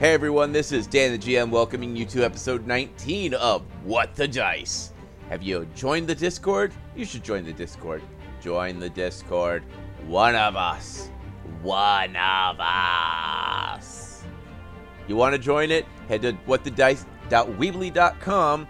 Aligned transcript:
Hey 0.00 0.14
everyone, 0.14 0.50
this 0.50 0.72
is 0.72 0.86
Dan 0.86 1.12
the 1.12 1.18
GM 1.18 1.50
welcoming 1.50 1.94
you 1.94 2.06
to 2.06 2.24
episode 2.24 2.66
19 2.66 3.34
of 3.34 3.60
What 3.84 4.14
the 4.14 4.26
Dice. 4.26 4.94
Have 5.28 5.42
you 5.42 5.66
joined 5.74 6.06
the 6.06 6.14
Discord? 6.14 6.72
You 6.96 7.04
should 7.04 7.22
join 7.22 7.44
the 7.44 7.52
Discord. 7.52 8.02
Join 8.40 8.80
the 8.80 8.88
Discord. 8.88 9.62
One 10.06 10.34
of 10.34 10.56
us. 10.56 11.10
One 11.60 12.16
of 12.16 12.56
us. 12.58 14.24
You 15.06 15.16
want 15.16 15.34
to 15.34 15.38
join 15.38 15.70
it? 15.70 15.84
Head 16.08 16.22
to 16.22 16.32
whatthedice.weebly.com. 16.46 18.68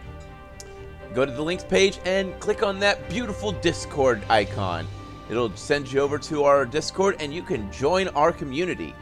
Go 1.15 1.25
to 1.25 1.31
the 1.31 1.43
links 1.43 1.63
page 1.63 2.01
and 2.07 2.41
click 2.41 2.65
on 2.65 2.81
that 2.81 3.09
beautiful 3.09 3.53
Discord 3.53 4.21
icon. 4.29 4.85
It'll 5.31 5.57
send 5.57 5.93
you 5.93 6.01
over 6.01 6.19
to 6.19 6.43
our 6.43 6.67
Discord 6.67 7.19
and 7.21 7.33
you 7.33 7.45
can 7.45 7.71
join 7.71 8.09
our 8.09 8.33
community. 8.33 8.97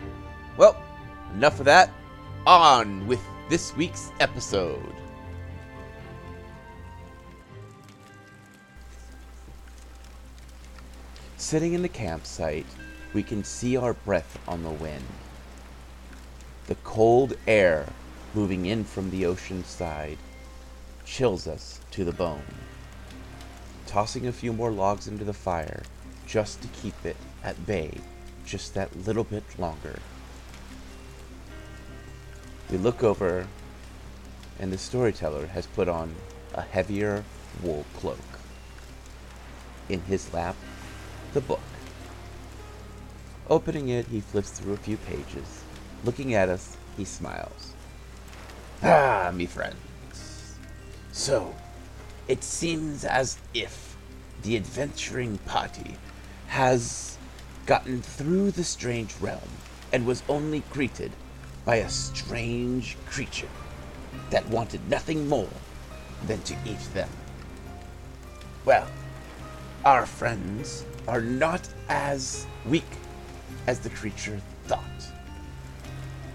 Well, 0.58 0.76
enough 1.34 1.58
of 1.58 1.64
that. 1.64 1.90
On 2.48 3.06
with 3.06 3.20
this 3.50 3.76
week's 3.76 4.10
episode. 4.20 4.94
Sitting 11.36 11.74
in 11.74 11.82
the 11.82 11.90
campsite, 11.90 12.64
we 13.12 13.22
can 13.22 13.44
see 13.44 13.76
our 13.76 13.92
breath 13.92 14.38
on 14.48 14.62
the 14.62 14.70
wind. 14.70 15.04
The 16.68 16.76
cold 16.76 17.34
air 17.46 17.84
moving 18.32 18.64
in 18.64 18.82
from 18.84 19.10
the 19.10 19.26
ocean 19.26 19.62
side 19.62 20.16
chills 21.04 21.46
us 21.46 21.82
to 21.90 22.02
the 22.02 22.12
bone. 22.12 22.54
Tossing 23.86 24.26
a 24.26 24.32
few 24.32 24.54
more 24.54 24.70
logs 24.70 25.06
into 25.06 25.24
the 25.26 25.34
fire 25.34 25.82
just 26.26 26.62
to 26.62 26.68
keep 26.68 26.94
it 27.04 27.16
at 27.44 27.66
bay 27.66 27.92
just 28.46 28.72
that 28.72 29.04
little 29.04 29.24
bit 29.24 29.44
longer. 29.58 29.98
We 32.70 32.76
look 32.76 33.02
over, 33.02 33.46
and 34.58 34.70
the 34.70 34.76
storyteller 34.76 35.46
has 35.46 35.66
put 35.66 35.88
on 35.88 36.14
a 36.54 36.60
heavier 36.60 37.24
wool 37.62 37.86
cloak. 37.96 38.18
In 39.88 40.02
his 40.02 40.32
lap, 40.34 40.54
the 41.32 41.40
book. 41.40 41.62
Opening 43.48 43.88
it, 43.88 44.06
he 44.08 44.20
flips 44.20 44.50
through 44.50 44.74
a 44.74 44.78
few 44.78 44.98
pages. 44.98 45.62
Looking 46.04 46.34
at 46.34 46.50
us, 46.50 46.76
he 46.96 47.06
smiles. 47.06 47.72
Ah, 48.82 49.30
me 49.34 49.46
friends. 49.46 50.58
So, 51.10 51.54
it 52.28 52.44
seems 52.44 53.06
as 53.06 53.38
if 53.54 53.96
the 54.42 54.56
adventuring 54.56 55.38
party 55.38 55.96
has 56.48 57.16
gotten 57.64 58.02
through 58.02 58.50
the 58.50 58.64
strange 58.64 59.14
realm 59.20 59.48
and 59.90 60.04
was 60.04 60.22
only 60.28 60.62
greeted 60.70 61.12
by 61.68 61.76
a 61.76 61.88
strange 61.90 62.96
creature 63.04 63.50
that 64.30 64.48
wanted 64.48 64.80
nothing 64.88 65.28
more 65.28 65.50
than 66.26 66.40
to 66.40 66.56
eat 66.64 66.80
them. 66.94 67.10
Well, 68.64 68.88
our 69.84 70.06
friends 70.06 70.86
are 71.06 71.20
not 71.20 71.68
as 71.90 72.46
weak 72.64 72.90
as 73.66 73.80
the 73.80 73.90
creature 73.90 74.40
thought. 74.64 75.12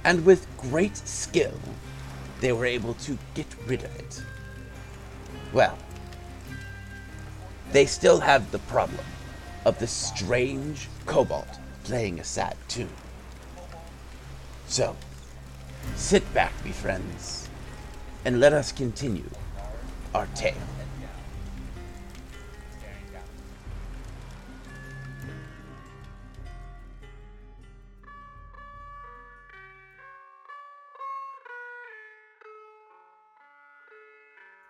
And 0.03 0.23
with 0.23 0.45
great 0.56 0.98
skill, 0.98 1.58
they 2.40 2.52
were 2.52 2.68
able 2.68 2.94
to 3.06 3.18
get 3.34 3.47
rid 3.66 3.84
of 3.84 3.95
it. 3.95 4.23
Well, 5.52 5.80
they 7.72 7.88
still 7.88 8.19
have 8.19 8.52
the 8.52 8.59
problem 8.59 9.06
of 9.66 9.80
the 9.80 9.88
strange 9.88 10.90
kobold 11.07 11.57
playing 11.86 12.19
a 12.19 12.24
sad 12.24 12.56
tune. 12.68 12.88
So, 14.68 14.96
sit 15.95 16.23
back, 16.33 16.53
me 16.63 16.71
friends, 16.71 17.49
and 18.25 18.39
let 18.39 18.53
us 18.53 18.71
continue 18.71 19.29
our 20.13 20.27
tale. 20.35 20.53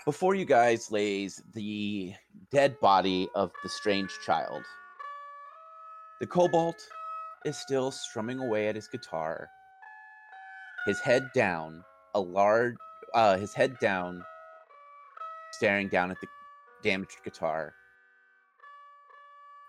Before 0.06 0.35
you 0.35 0.44
guys 0.44 0.91
lays 0.91 1.41
the 1.53 2.13
dead 2.51 2.78
body 2.81 3.30
of 3.35 3.51
the 3.63 3.69
strange 3.69 4.12
child. 4.25 4.63
The 6.19 6.28
kobold 6.28 6.75
is 7.45 7.57
still 7.57 7.90
strumming 7.90 8.40
away 8.40 8.68
at 8.68 8.75
his 8.75 8.88
guitar, 8.88 9.50
his 10.86 11.00
head 11.00 11.30
down, 11.34 11.84
a 12.16 12.20
large, 12.20 12.76
uh, 13.14 13.38
his 13.38 13.54
head 13.54 13.78
down, 13.80 14.24
staring 15.54 15.88
down 15.88 16.12
at 16.12 16.18
the 16.22 16.28
damaged 16.84 17.24
guitar. 17.24 17.74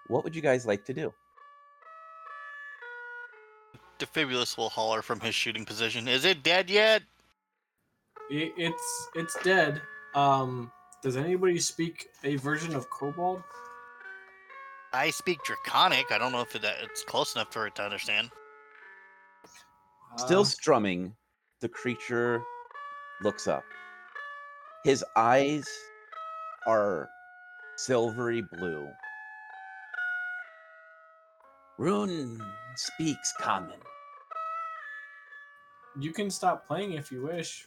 What 0.09 0.25
would 0.25 0.35
you 0.35 0.43
guys 0.43 0.67
like 0.67 0.85
to 0.87 0.95
do? 0.95 1.13
Defibulous 3.99 4.57
will 4.57 4.69
holler 4.69 5.03
from 5.03 5.21
his 5.21 5.35
shooting 5.35 5.65
position. 5.65 6.09
Is 6.09 6.25
it 6.25 6.43
dead 6.43 6.69
yet? 6.69 7.03
I- 8.31 8.53
It's 8.57 9.09
it's 9.15 9.37
dead. 9.43 9.81
Um, 10.15 10.71
does 11.03 11.17
anybody 11.17 11.59
speak 11.59 12.09
a 12.25 12.37
version 12.37 12.75
of 12.75 12.89
Kobold? 12.91 13.43
I 14.93 15.11
speak 15.11 15.43
Draconic. 15.45 16.11
I 16.13 16.19
don't 16.19 16.33
know 16.33 16.41
if 16.41 16.53
that 16.53 16.77
it's 16.83 17.03
close 17.05 17.35
enough 17.35 17.53
for 17.53 17.67
it 17.67 17.75
to 17.77 17.83
understand. 17.83 18.31
Still 20.17 20.43
Uh, 20.43 20.45
strumming, 20.45 21.17
the 21.61 21.69
creature 21.69 22.43
looks 23.23 23.47
up. 23.47 23.65
His 24.85 25.05
eyes 25.17 25.67
are 26.67 27.09
silvery 27.77 28.43
blue. 28.43 28.89
Rune 31.79 32.41
speaks 32.77 33.33
common. 33.41 33.81
you 36.01 36.13
can 36.13 36.29
stop 36.29 36.67
playing 36.67 36.95
if 36.95 37.13
you 37.13 37.23
wish. 37.23 37.67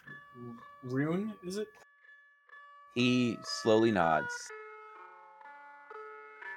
Rune, 0.83 1.33
is 1.45 1.57
it? 1.57 1.69
He 2.93 3.37
slowly 3.43 3.89
nods 3.89 4.33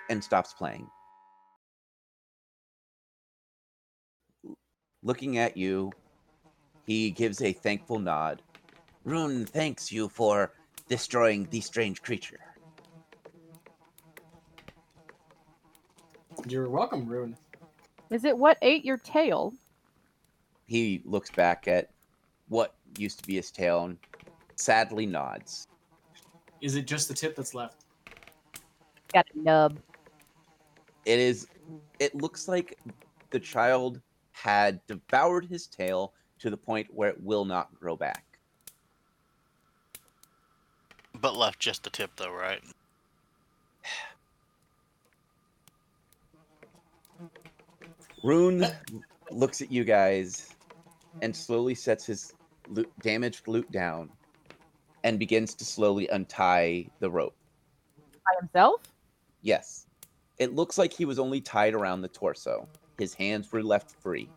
and 0.09 0.23
stops 0.23 0.53
playing. 0.53 0.91
Looking 5.03 5.39
at 5.39 5.57
you, 5.57 5.93
he 6.87 7.11
gives 7.11 7.41
a 7.41 7.53
thankful 7.53 7.99
nod. 7.99 8.43
Rune 9.05 9.47
thanks 9.47 9.91
you 9.91 10.09
for 10.09 10.53
destroying 10.89 11.49
the 11.51 11.61
strange 11.61 12.03
creature. 12.03 12.41
You're 16.47 16.69
welcome, 16.69 17.07
Rune. 17.07 17.37
Is 18.11 18.25
it 18.25 18.37
what 18.37 18.59
ate 18.61 18.85
your 18.85 18.99
tail? 18.99 19.55
He 20.67 21.03
looks 21.05 21.31
back 21.31 21.67
at 21.67 21.91
what 22.49 22.75
used 22.99 23.21
to 23.21 23.27
be 23.27 23.37
his 23.37 23.51
tail 23.51 23.85
and 23.85 23.99
sadly 24.57 25.07
nods. 25.07 25.67
Is 26.61 26.77
it 26.77 26.87
just 26.87 27.09
the 27.09 27.15
tip 27.15 27.37
that's 27.37 27.55
left? 27.55 27.85
Got 29.15 29.27
a 29.35 29.39
nub. 29.39 29.79
It 31.07 31.19
is. 31.19 31.47
It 31.99 32.15
looks 32.15 32.49
like 32.49 32.79
the 33.31 33.41
child 33.41 34.01
had 34.43 34.81
devoured 34.87 35.45
his 35.45 35.67
tail 35.67 36.15
to 36.39 36.49
the 36.49 36.57
point 36.57 36.87
where 36.95 37.11
it 37.11 37.23
will 37.23 37.45
not 37.45 37.79
grow 37.79 37.95
back. 37.95 38.25
But 41.21 41.37
left 41.37 41.59
just 41.59 41.85
the 41.85 41.91
tip 41.91 42.11
though, 42.17 42.33
right? 42.33 42.63
Rune 48.25 48.65
looks 49.31 49.61
at 49.61 49.71
you 49.71 49.85
guys 49.85 50.55
and 51.21 51.37
slowly 51.37 51.75
sets 51.75 52.07
his 52.07 52.33
loot, 52.69 52.91
damaged 53.03 53.47
loot 53.47 53.71
down 53.71 54.09
and 55.05 55.19
begins 55.19 55.55
to 55.55 55.67
slowly 55.67 56.09
untie 56.09 56.87
the 57.01 57.11
rope. 57.11 57.37
By 58.25 58.33
himself? 58.41 58.81
Yes. 59.43 59.85
It 60.39 60.55
looks 60.55 60.79
like 60.79 60.95
he 60.95 61.05
was 61.05 61.19
only 61.19 61.43
tied 61.43 61.75
around 61.75 62.01
the 62.01 62.09
torso. 62.09 62.67
His 62.99 63.13
hands 63.13 63.53
were 63.53 63.63
left 63.63 63.91
free. 63.91 64.31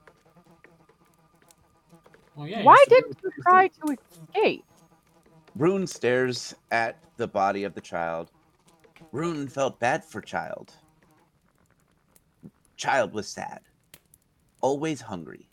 Well, 2.36 2.48
yeah. 2.48 2.64
Why 2.64 2.74
used 2.74 2.90
to 2.90 2.96
be 2.96 3.02
didn't 3.02 3.18
you 3.24 3.32
try 3.44 3.68
to 3.68 3.98
escape? 4.34 4.66
Rune 5.56 5.86
stares 5.86 6.56
at 6.72 6.98
the 7.18 7.28
body 7.28 7.64
of 7.64 7.74
the 7.76 7.82
child. 7.82 8.32
Rune 9.12 9.48
felt 9.48 9.80
bad 9.80 10.04
for 10.04 10.22
child. 10.22 10.74
Child 12.78 13.14
was 13.14 13.28
sad. 13.28 13.60
Always 14.62 15.02
hungry. 15.02 15.48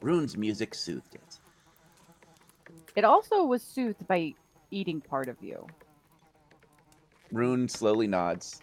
Rune's 0.00 0.36
music 0.36 0.74
soothed 0.74 1.14
it. 1.14 1.38
It 2.96 3.04
also 3.04 3.44
was 3.44 3.62
soothed 3.62 4.06
by 4.08 4.34
eating 4.70 5.00
part 5.00 5.28
of 5.28 5.36
you. 5.40 5.66
Rune 7.30 7.68
slowly 7.68 8.06
nods, 8.06 8.60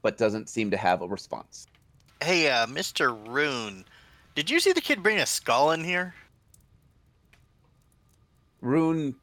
but 0.00 0.16
doesn't 0.16 0.48
seem 0.48 0.70
to 0.70 0.76
have 0.76 1.02
a 1.02 1.06
response. 1.06 1.66
Hey, 2.22 2.50
uh, 2.50 2.66
Mr. 2.66 3.16
Rune, 3.28 3.84
Did 4.34 4.48
you 4.48 4.60
see 4.60 4.72
the 4.72 4.80
kid 4.80 5.02
bring 5.02 5.18
a 5.18 5.26
skull 5.26 5.72
in 5.72 5.84
here? 5.84 6.14
Rune 8.62 9.14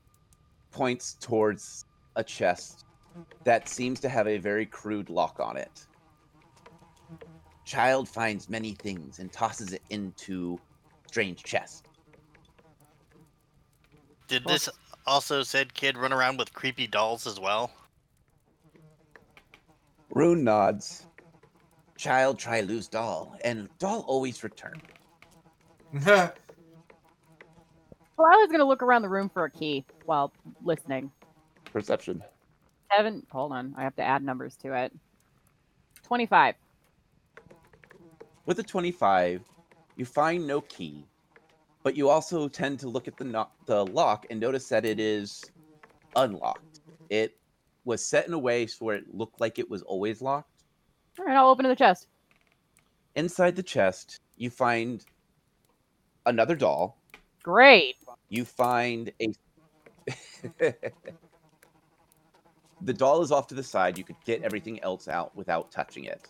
points 0.72 1.18
towards 1.20 1.86
a 2.16 2.24
chest 2.24 2.86
that 3.44 3.68
seems 3.68 4.00
to 4.02 4.10
have 4.10 4.28
a 4.28 4.38
very 4.38 4.66
crude 4.66 5.10
lock 5.10 5.40
on 5.40 5.58
it. 5.58 5.86
Child 7.66 8.08
finds 8.08 8.50
many 8.50 8.74
things 8.74 9.20
and 9.20 9.32
tosses 9.32 9.74
it 9.74 9.82
into 9.90 10.60
strange 11.08 11.44
chest. 11.44 11.88
Did 14.28 14.44
this 14.46 14.70
also 15.08 15.42
said 15.42 15.74
kid 15.74 15.98
run 15.98 16.14
around 16.14 16.38
with 16.38 16.54
creepy 16.54 16.86
dolls 16.86 17.26
as 17.26 17.40
well? 17.40 17.72
Rune 20.12 20.44
nods. 20.44 21.08
Child 21.98 22.40
try 22.40 22.62
lose 22.62 22.88
doll, 22.88 23.36
and 23.44 23.70
doll 23.80 24.06
always 24.08 24.44
return. 24.44 24.82
Well, 25.94 26.34
I 28.28 28.36
was 28.36 28.52
gonna 28.52 28.66
look 28.66 28.84
around 28.84 29.02
the 29.02 29.10
room 29.10 29.30
for 29.30 29.46
a 29.46 29.52
key 29.52 29.86
while 30.06 30.32
listening. 30.64 31.12
Perception. 31.72 32.24
Seven. 32.96 33.26
Hold 33.32 33.54
on, 33.54 33.74
I 33.78 33.84
have 33.84 33.96
to 33.96 34.04
add 34.04 34.24
numbers 34.24 34.56
to 34.58 34.74
it. 34.74 34.94
Twenty-five. 36.04 36.56
With 38.46 38.60
a 38.60 38.64
25, 38.64 39.42
you 39.96 40.06
find 40.06 40.48
no 40.48 40.62
key, 40.62 41.06
but 41.84 41.96
you 41.96 42.10
also 42.10 42.48
tend 42.48 42.80
to 42.80 42.90
look 42.90 43.08
at 43.08 43.16
the 43.16 43.26
no- 43.26 43.50
the 43.68 43.86
lock 43.86 44.26
and 44.32 44.40
notice 44.40 44.68
that 44.70 44.86
it 44.86 45.00
is 45.00 45.44
unlocked. 46.16 46.82
It 47.10 47.38
was 47.86 48.06
set 48.06 48.28
in 48.28 48.34
a 48.34 48.40
way 48.40 48.66
so 48.66 48.86
where 48.86 48.96
it 48.96 49.14
looked 49.14 49.40
like 49.40 49.60
it 49.60 49.70
was 49.70 49.84
always 49.84 50.22
locked. 50.22 50.64
All 51.20 51.26
right, 51.26 51.36
I'll 51.36 51.50
open 51.50 51.68
the 51.68 51.76
chest. 51.76 52.08
Inside 53.16 53.56
the 53.56 53.64
chest, 53.64 54.20
you 54.36 54.50
find 54.50 55.06
another 56.26 56.56
doll. 56.56 56.98
Great. 57.44 57.96
You 58.30 58.46
find 58.46 59.12
a. 59.22 59.34
the 62.82 62.94
doll 62.94 63.22
is 63.22 63.32
off 63.32 63.48
to 63.48 63.56
the 63.56 63.64
side. 63.64 63.98
You 63.98 64.04
could 64.04 64.16
get 64.26 64.44
everything 64.44 64.82
else 64.84 65.08
out 65.08 65.36
without 65.36 65.72
touching 65.72 66.06
it. 66.06 66.28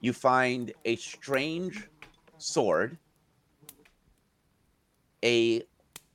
You 0.00 0.12
find 0.12 0.72
a 0.84 0.96
strange 0.96 1.88
sword, 2.38 2.96
a 5.24 5.62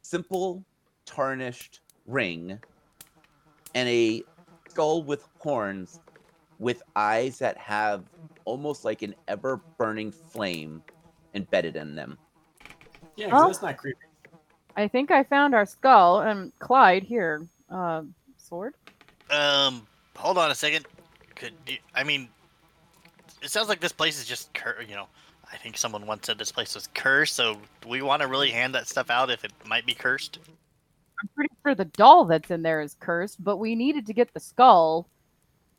simple 0.01 0.63
tarnished 1.05 1.81
ring, 2.07 2.59
and 3.75 3.89
a 3.89 4.23
skull 4.67 5.03
with 5.03 5.27
horns 5.37 5.99
with 6.59 6.81
eyes 6.95 7.37
that 7.39 7.57
have 7.57 8.05
almost 8.45 8.85
like 8.85 9.01
an 9.01 9.15
ever 9.27 9.57
burning 9.77 10.11
flame 10.11 10.81
embedded 11.33 11.75
in 11.75 11.95
them. 11.95 12.17
Yeah, 13.15 13.29
'cause 13.29 13.41
Huh? 13.41 13.47
that's 13.47 13.61
not 13.61 13.77
creepy. 13.77 13.99
I 14.75 14.87
think 14.87 15.09
I 15.11 15.23
found 15.23 15.55
our 15.55 15.65
skull. 15.65 16.21
And 16.21 16.57
Clyde 16.59 17.03
here. 17.03 17.47
Uh, 17.69 18.03
sword. 18.37 18.75
Um, 19.29 19.87
hold 20.15 20.37
on 20.37 20.51
a 20.51 20.55
second. 20.55 20.85
Could 21.35 21.53
you, 21.67 21.77
I 21.93 22.03
mean, 22.03 22.29
it 23.41 23.49
sounds 23.49 23.69
like 23.69 23.79
this 23.79 23.91
place 23.91 24.19
is 24.19 24.25
just 24.25 24.53
cur- 24.53 24.81
you 24.87 24.95
know. 24.95 25.07
I 25.51 25.57
think 25.57 25.77
someone 25.77 26.05
once 26.07 26.25
said 26.25 26.37
this 26.39 26.51
place 26.51 26.73
was 26.75 26.87
cursed. 26.87 27.35
So 27.35 27.55
do 27.81 27.87
we 27.87 28.01
want 28.01 28.21
to 28.23 28.27
really 28.27 28.49
hand 28.51 28.73
that 28.75 28.87
stuff 28.87 29.09
out 29.09 29.29
if 29.29 29.45
it 29.45 29.51
might 29.65 29.85
be 29.85 29.93
cursed? 29.93 30.39
I'm 31.21 31.29
pretty 31.35 31.53
sure 31.63 31.75
the 31.75 31.85
doll 31.85 32.25
that's 32.25 32.49
in 32.51 32.61
there 32.63 32.81
is 32.81 32.95
cursed, 32.99 33.41
but 33.43 33.57
we 33.57 33.75
needed 33.75 34.05
to 34.07 34.13
get 34.13 34.33
the 34.33 34.39
skull, 34.39 35.07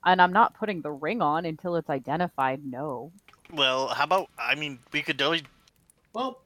and 0.05 0.23
I'm 0.23 0.33
not 0.33 0.55
putting 0.55 0.81
the 0.81 0.93
ring 0.93 1.21
on 1.21 1.45
until 1.45 1.77
it's 1.77 1.91
identified. 1.91 2.65
No. 2.65 3.13
Well, 3.53 3.89
how 3.89 4.05
about? 4.05 4.31
I 4.39 4.55
mean, 4.55 4.79
we 4.93 5.03
could 5.03 5.21
always. 5.21 5.43
Well, 6.13 6.41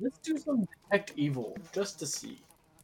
let's 0.00 0.18
do 0.18 0.36
some 0.38 0.66
detect 0.90 1.12
evil 1.16 1.56
just 1.72 1.98
to 2.00 2.06
see. 2.06 2.40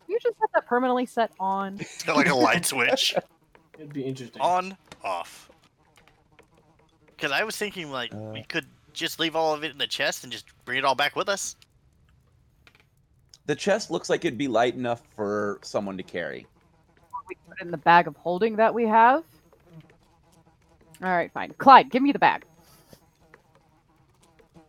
You 0.08 0.18
just 0.22 0.36
have 0.40 0.50
that 0.54 0.66
permanently 0.66 1.06
set 1.06 1.32
on. 1.40 1.76
It's 1.80 2.02
got 2.02 2.16
like 2.16 2.28
a 2.28 2.34
light 2.34 2.66
switch 2.66 3.14
It'd 3.78 3.92
be 3.92 4.02
interesting. 4.02 4.40
on, 4.42 4.76
off. 5.02 5.50
Because 7.06 7.32
I 7.32 7.42
was 7.44 7.56
thinking 7.56 7.90
like 7.90 8.12
we 8.12 8.40
Uh. 8.40 8.44
could 8.48 8.66
just 8.92 9.18
leave 9.18 9.34
all 9.34 9.52
of 9.54 9.64
it 9.64 9.72
in 9.72 9.78
the 9.78 9.86
chest 9.86 10.22
and 10.24 10.32
just 10.32 10.46
bring 10.64 10.78
it 10.78 10.84
all 10.84 10.94
back 10.94 11.16
with 11.16 11.28
us. 11.28 11.56
The 13.46 13.56
chest 13.56 13.90
looks 13.90 14.08
like 14.08 14.24
it'd 14.24 14.38
be 14.38 14.46
light 14.48 14.74
enough 14.74 15.02
for 15.16 15.58
someone 15.62 15.96
to 15.96 16.02
carry. 16.02 16.46
we 17.28 17.34
put 17.48 17.58
it 17.60 17.64
in 17.64 17.70
the 17.70 17.76
bag 17.76 18.06
of 18.06 18.16
holding 18.16 18.56
that 18.56 18.72
we 18.72 18.84
have. 18.86 19.24
All 21.02 21.10
right, 21.10 21.30
fine. 21.32 21.52
Clyde, 21.58 21.90
give 21.90 22.02
me 22.02 22.12
the 22.12 22.18
bag. 22.18 22.44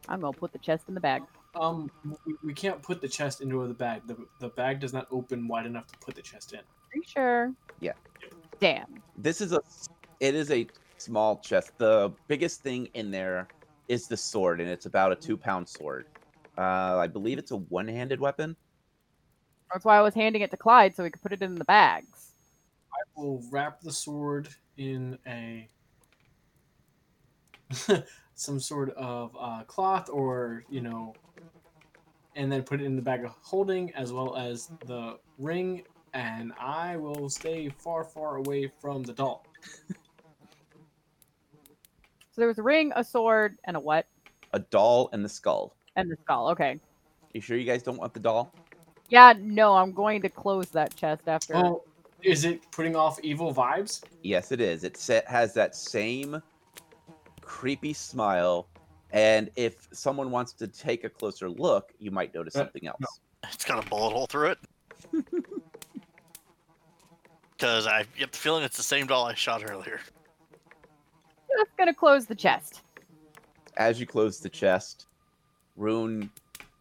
I'm 0.10 0.22
gonna 0.22 0.34
put 0.36 0.52
the 0.52 0.60
chest 0.60 0.86
in 0.88 0.94
the 0.96 1.00
bag. 1.00 1.22
Um, 1.56 1.90
we, 2.26 2.36
we 2.44 2.54
can't 2.54 2.82
put 2.82 3.02
the 3.02 3.08
chest 3.08 3.42
into 3.42 3.66
the 3.68 3.74
bag. 3.74 4.02
The, 4.08 4.18
the 4.40 4.50
bag 4.50 4.80
does 4.80 4.94
not 4.94 5.08
open 5.12 5.48
wide 5.48 5.66
enough 5.66 5.88
to 5.88 5.98
put 6.00 6.16
the 6.16 6.22
chest 6.22 6.54
in. 6.54 6.60
Are 6.60 6.96
you 6.96 7.04
sure? 7.06 7.54
Yeah. 7.80 7.94
Damn. 8.60 9.02
This 9.18 9.42
is 9.42 9.54
a 9.54 9.62
it 10.20 10.36
is 10.36 10.52
a 10.52 10.68
small 10.98 11.38
chest. 11.38 11.72
The 11.78 12.12
biggest 12.28 12.62
thing 12.62 12.88
in 12.94 13.12
there 13.12 13.48
is 13.88 14.08
the 14.08 14.18
sword, 14.18 14.62
and 14.62 14.70
it's 14.70 14.86
about 14.86 15.12
a 15.12 15.16
two 15.16 15.38
pound 15.38 15.68
sword. 15.68 16.08
Uh, 16.58 16.98
I 16.98 17.08
believe 17.08 17.38
it's 17.38 17.52
a 17.52 17.58
one 17.58 17.88
handed 17.88 18.20
weapon. 18.20 18.56
That's 19.72 19.84
why 19.84 19.98
I 19.98 20.02
was 20.02 20.14
handing 20.14 20.42
it 20.42 20.52
to 20.52 20.58
Clyde 20.58 20.96
so 20.96 21.04
we 21.04 21.10
could 21.10 21.22
put 21.22 21.34
it 21.34 21.42
in 21.42 21.56
the 21.56 21.66
bags. 21.66 22.32
I 22.94 23.04
will 23.20 23.44
wrap 23.52 23.82
the 23.82 23.92
sword 23.92 24.48
in 24.78 25.18
a 25.28 25.68
some 28.36 28.60
sort 28.60 28.92
of 28.92 29.36
uh, 29.40 29.64
cloth 29.64 30.10
or 30.10 30.64
you 30.70 30.82
know 30.82 31.14
and 32.36 32.52
then 32.52 32.64
put 32.64 32.82
it 32.82 32.86
in 32.86 32.96
the 32.96 33.02
bag 33.02 33.24
of 33.24 33.32
holding 33.42 33.94
as 33.96 34.12
well 34.12 34.36
as 34.36 34.70
the 34.86 35.18
ring 35.40 35.84
and 36.14 36.54
i 36.60 36.96
will 36.96 37.30
stay 37.30 37.70
far 37.70 38.04
far 38.04 38.38
away 38.38 38.72
from 38.80 39.04
the 39.04 39.14
doll 39.14 39.46
So 42.36 42.42
there 42.42 42.50
was 42.50 42.58
a 42.60 42.64
ring, 42.64 42.92
a 42.98 43.04
sword, 43.04 43.58
and 43.64 43.78
a 43.78 43.80
what? 43.80 44.08
A 44.52 44.60
doll 44.60 45.10
and 45.14 45.24
the 45.24 45.30
skull. 45.30 45.74
And 45.96 46.12
the 46.12 46.18
skull. 46.22 46.50
Okay. 46.50 46.78
You 47.32 47.40
sure 47.40 47.56
you 47.56 47.64
guys 47.64 47.82
don't 47.82 47.98
want 47.98 48.14
the 48.14 48.20
doll? 48.20 48.54
Yeah, 49.08 49.34
no, 49.40 49.74
I'm 49.74 49.94
going 49.94 50.22
to 50.22 50.28
close 50.28 50.68
that 50.72 50.94
chest 50.98 51.30
after. 51.30 51.56
oh 51.56 51.84
is 52.24 52.44
it 52.44 52.60
putting 52.72 52.96
off 52.96 53.20
evil 53.24 53.54
vibes 53.54 54.04
Yes, 54.22 54.52
it 54.52 54.60
is. 54.60 54.84
It 54.84 54.98
has 55.28 55.54
that 55.54 55.76
same 55.76 56.42
creepy 57.40 57.94
smile, 57.94 58.68
and 59.12 59.50
if 59.56 59.88
someone 59.92 60.32
wants 60.32 60.54
to 60.54 60.68
take 60.68 61.04
a 61.04 61.10
closer 61.10 61.50
look, 61.50 61.94
you 62.00 62.12
might 62.12 62.34
notice 62.34 62.54
something 62.54 62.88
else. 62.88 63.20
It's 63.52 63.66
got 63.66 63.86
a 63.86 63.90
bullet 63.90 64.12
hole 64.12 64.28
through 64.28 64.52
it. 64.52 64.60
Because 67.58 67.88
I 67.88 68.04
get 68.18 68.34
the 68.34 68.38
feeling 68.38 68.64
it's 68.66 68.76
the 68.76 68.84
same 68.84 69.08
doll 69.08 69.26
I 69.26 69.34
shot 69.34 69.64
earlier. 69.70 70.02
Just 71.58 71.78
gonna 71.78 71.94
close 71.94 72.26
the 72.26 72.36
chest. 72.36 72.82
As 73.78 73.98
you 73.98 74.06
close 74.06 74.42
the 74.42 74.50
chest, 74.50 75.08
Rune 75.78 76.30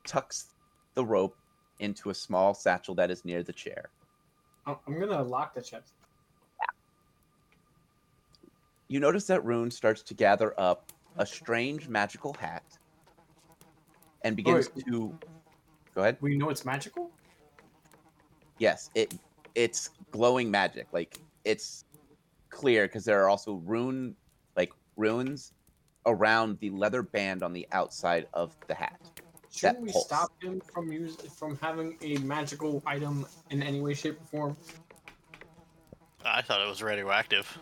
tucks 0.04 0.46
the 0.94 1.04
rope 1.04 1.36
into 1.78 2.10
a 2.10 2.14
small 2.14 2.54
satchel 2.54 2.94
that 2.96 3.08
is 3.08 3.24
near 3.24 3.44
the 3.44 3.52
chair. 3.52 3.90
I'm 4.66 4.76
I'm 4.88 4.98
gonna 4.98 5.22
lock 5.22 5.54
the 5.54 5.62
chest 5.62 5.92
You 8.88 9.00
notice 9.00 9.26
that 9.26 9.44
Rune 9.44 9.70
starts 9.70 10.02
to 10.02 10.14
gather 10.14 10.58
up 10.58 10.92
a 11.18 11.26
strange 11.26 11.88
magical 11.88 12.34
hat 12.34 12.64
and 14.22 14.36
begins 14.36 14.70
wait. 14.74 14.86
to. 14.86 15.18
Go 15.94 16.00
ahead. 16.00 16.16
we 16.20 16.36
know 16.36 16.50
it's 16.50 16.64
magical 16.64 17.10
Yes, 18.58 18.90
it 18.94 19.14
it's 19.54 19.90
glowing 20.10 20.50
magic. 20.50 20.86
Like 20.92 21.18
it's 21.44 21.84
clear 22.50 22.86
because 22.86 23.04
there 23.04 23.22
are 23.22 23.28
also 23.28 23.54
rune 23.64 24.14
like 24.56 24.72
runes 24.96 25.52
around 26.06 26.58
the 26.60 26.70
leather 26.70 27.02
band 27.02 27.42
on 27.42 27.52
the 27.52 27.66
outside 27.72 28.26
of 28.34 28.56
the 28.68 28.74
hat. 28.74 29.00
shouldn't 29.50 29.78
That 29.78 29.82
we 29.82 29.92
pulse. 29.92 30.06
stop 30.06 30.30
him 30.42 30.60
from 30.72 30.92
use, 30.92 31.16
from 31.38 31.56
having 31.58 31.96
a 32.02 32.18
magical 32.18 32.82
item 32.86 33.26
in 33.50 33.62
any 33.62 33.80
way 33.80 33.94
shape 33.94 34.20
or 34.20 34.24
form 34.26 34.56
I 36.24 36.40
thought 36.40 36.60
it 36.62 36.68
was 36.68 36.82
radioactive. 36.82 37.58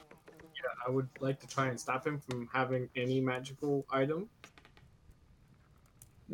I 0.87 0.91
would 0.91 1.09
like 1.21 1.41
to 1.41 1.47
try 1.47 1.67
and 1.69 1.79
stop 1.79 2.07
him 2.07 2.19
from 2.19 2.49
having 2.53 2.89
any 2.97 3.21
magical 3.21 3.87
item. 3.91 4.29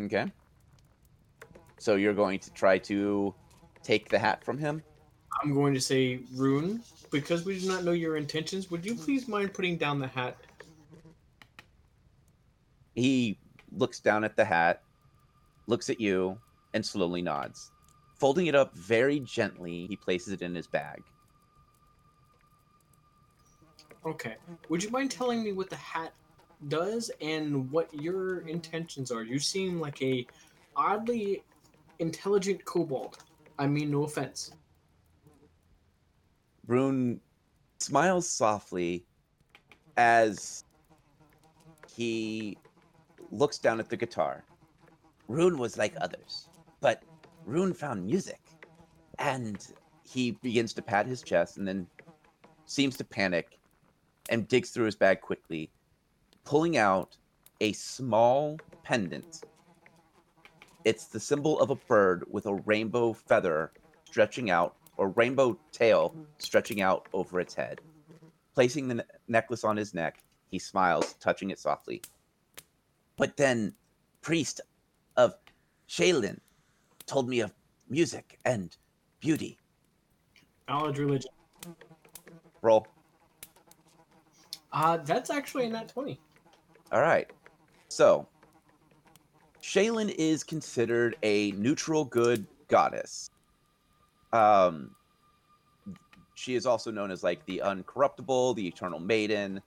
Okay. 0.01 0.31
So 1.79 1.97
you're 1.97 2.15
going 2.15 2.39
to 2.41 2.53
try 2.53 2.79
to 2.79 3.35
take 3.83 4.09
the 4.09 4.19
hat 4.19 4.45
from 4.45 4.59
him? 4.59 4.83
I'm 5.43 5.55
going 5.55 5.75
to 5.75 5.81
say, 5.81 6.21
Rune, 6.35 6.83
because 7.11 7.45
we 7.45 7.61
do 7.61 7.69
not 7.69 7.85
know 7.85 7.93
your 7.93 8.17
intentions, 8.17 8.71
would 8.71 8.85
you 8.85 8.95
please 8.95 9.29
mind 9.29 9.55
putting 9.55 9.77
down 9.77 9.99
the 9.99 10.09
hat? 10.09 10.37
He 12.95 13.39
looks 13.71 14.01
down 14.01 14.25
at 14.25 14.37
the 14.37 14.45
hat, 14.45 14.83
looks 15.67 15.89
at 15.91 16.01
you, 16.01 16.39
and 16.75 16.85
slowly 16.85 17.23
nods. 17.23 17.71
Folding 18.17 18.47
it 18.47 18.55
up 18.55 18.75
very 18.75 19.21
gently, 19.21 19.87
he 19.87 19.95
places 19.95 20.33
it 20.33 20.43
in 20.43 20.55
his 20.55 20.67
bag. 20.67 21.03
Okay. 24.07 24.37
Would 24.69 24.83
you 24.83 24.91
mind 24.91 25.11
telling 25.11 25.43
me 25.43 25.53
what 25.53 25.71
the 25.71 25.77
hat 25.77 26.13
does 26.67 27.11
and 27.21 27.71
what 27.71 27.93
your 27.95 28.41
intentions 28.41 29.13
are. 29.13 29.23
You 29.23 29.39
seem 29.39 29.81
like 29.81 30.03
a 30.03 30.27
oddly 30.77 31.43
intelligent 31.99 32.65
kobold. 32.65 33.19
I 33.59 33.67
mean, 33.67 33.91
no 33.91 34.05
offense. 34.05 34.53
Rune 36.67 37.21
smiles 37.79 38.29
softly 38.29 39.05
as 39.97 40.65
he 41.95 42.59
looks 43.31 43.59
down 43.59 43.81
at 43.81 43.89
the 43.89 43.97
guitar. 43.97 44.45
Rune 45.29 45.59
was 45.59 45.77
like 45.77 45.95
others, 46.01 46.49
but 46.81 47.03
Rune 47.45 47.73
found 47.73 48.05
music. 48.05 48.41
And 49.19 49.67
he 50.09 50.33
begins 50.33 50.73
to 50.75 50.83
pat 50.83 51.07
his 51.07 51.23
chest 51.23 51.57
and 51.57 51.67
then 51.67 51.87
seems 52.67 52.97
to 52.97 53.05
panic 53.05 53.58
and 54.29 54.49
digs 54.49 54.71
through 54.71 54.87
his 54.87 54.97
bag 54.97 55.21
quickly, 55.21 55.71
pulling 56.45 56.77
out 56.77 57.17
a 57.61 57.73
small 57.73 58.59
pendant. 58.83 59.43
It's 60.85 61.07
the 61.07 61.21
symbol 61.21 61.61
of 61.61 61.71
a 61.71 61.75
bird 61.75 62.25
with 62.31 62.47
a 62.47 62.55
rainbow 62.55 63.13
feather 63.13 63.73
stretching 64.05 64.51
out, 64.51 64.77
or 64.97 65.11
rainbow 65.11 65.59
tail 65.73 66.15
stretching 66.39 66.81
out 66.81 67.09
over 67.13 67.41
its 67.41 67.55
head. 67.55 67.81
Placing 68.55 68.89
the 68.89 68.95
ne- 68.95 69.03
necklace 69.29 69.65
on 69.65 69.77
his 69.77 69.95
neck, 69.95 70.23
he 70.51 70.59
smiles, 70.59 71.15
touching 71.15 71.51
it 71.51 71.59
softly. 71.59 72.03
But 73.17 73.37
then, 73.37 73.75
priest 74.23 74.61
of 75.17 75.35
Shelyn 75.87 76.41
told 77.07 77.29
me 77.29 77.41
of 77.41 77.53
music 77.89 78.39
and 78.45 78.77
beauty. 79.21 79.59
Knowledge 80.69 80.99
religion. 80.99 81.31
Roll. 82.63 82.87
Uh, 84.73 84.99
that's 84.99 85.31
actually 85.31 85.67
a 85.67 85.71
nat 85.71 85.89
20. 85.89 86.19
All 86.93 87.01
right. 87.01 87.31
So, 87.89 88.27
Shelyn 89.61 90.11
is 90.11 90.45
considered 90.45 91.17
a 91.23 91.53
neutral 91.53 92.05
good 92.05 92.47
goddess. 92.69 93.31
Um, 94.33 94.95
she 96.35 96.55
is 96.55 96.67
also 96.67 96.91
known 96.91 97.11
as 97.11 97.23
like 97.23 97.45
the 97.47 97.63
uncorruptible, 97.65 98.55
the 98.57 98.67
eternal 98.67 99.01
maiden. 99.01 99.61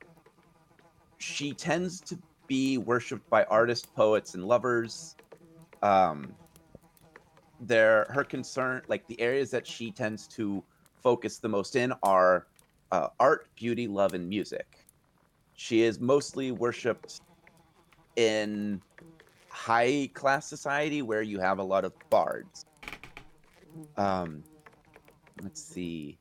She 1.18 1.54
tends 1.54 2.00
to 2.02 2.18
be 2.48 2.78
worshipped 2.78 3.30
by 3.30 3.44
artists, 3.46 3.86
poets, 3.86 4.36
and 4.36 4.46
lovers. 4.46 5.16
Um, 5.82 6.34
there, 7.60 8.08
her 8.10 8.24
concern, 8.24 8.82
like 8.88 9.06
the 9.08 9.20
areas 9.20 9.52
that 9.52 9.68
she 9.68 9.92
tends 9.92 10.28
to 10.30 10.64
focus 11.04 11.38
the 11.38 11.50
most 11.50 11.76
in, 11.76 11.94
are 12.04 12.48
uh, 12.92 13.08
art, 13.20 13.48
beauty, 13.56 13.88
love, 13.88 14.14
and 14.14 14.28
music. 14.28 14.81
She 15.62 15.84
is 15.84 16.00
mostly 16.00 16.52
worshipped 16.52 17.22
in 18.16 18.82
high 19.52 20.10
class 20.16 20.48
society 20.48 21.04
where 21.04 21.22
you 21.22 21.40
have 21.40 21.60
a 21.60 21.64
lot 21.64 21.86
of 21.86 21.94
bards. 22.10 22.66
Um, 23.96 24.44
let's 25.40 25.62
see. 25.62 26.18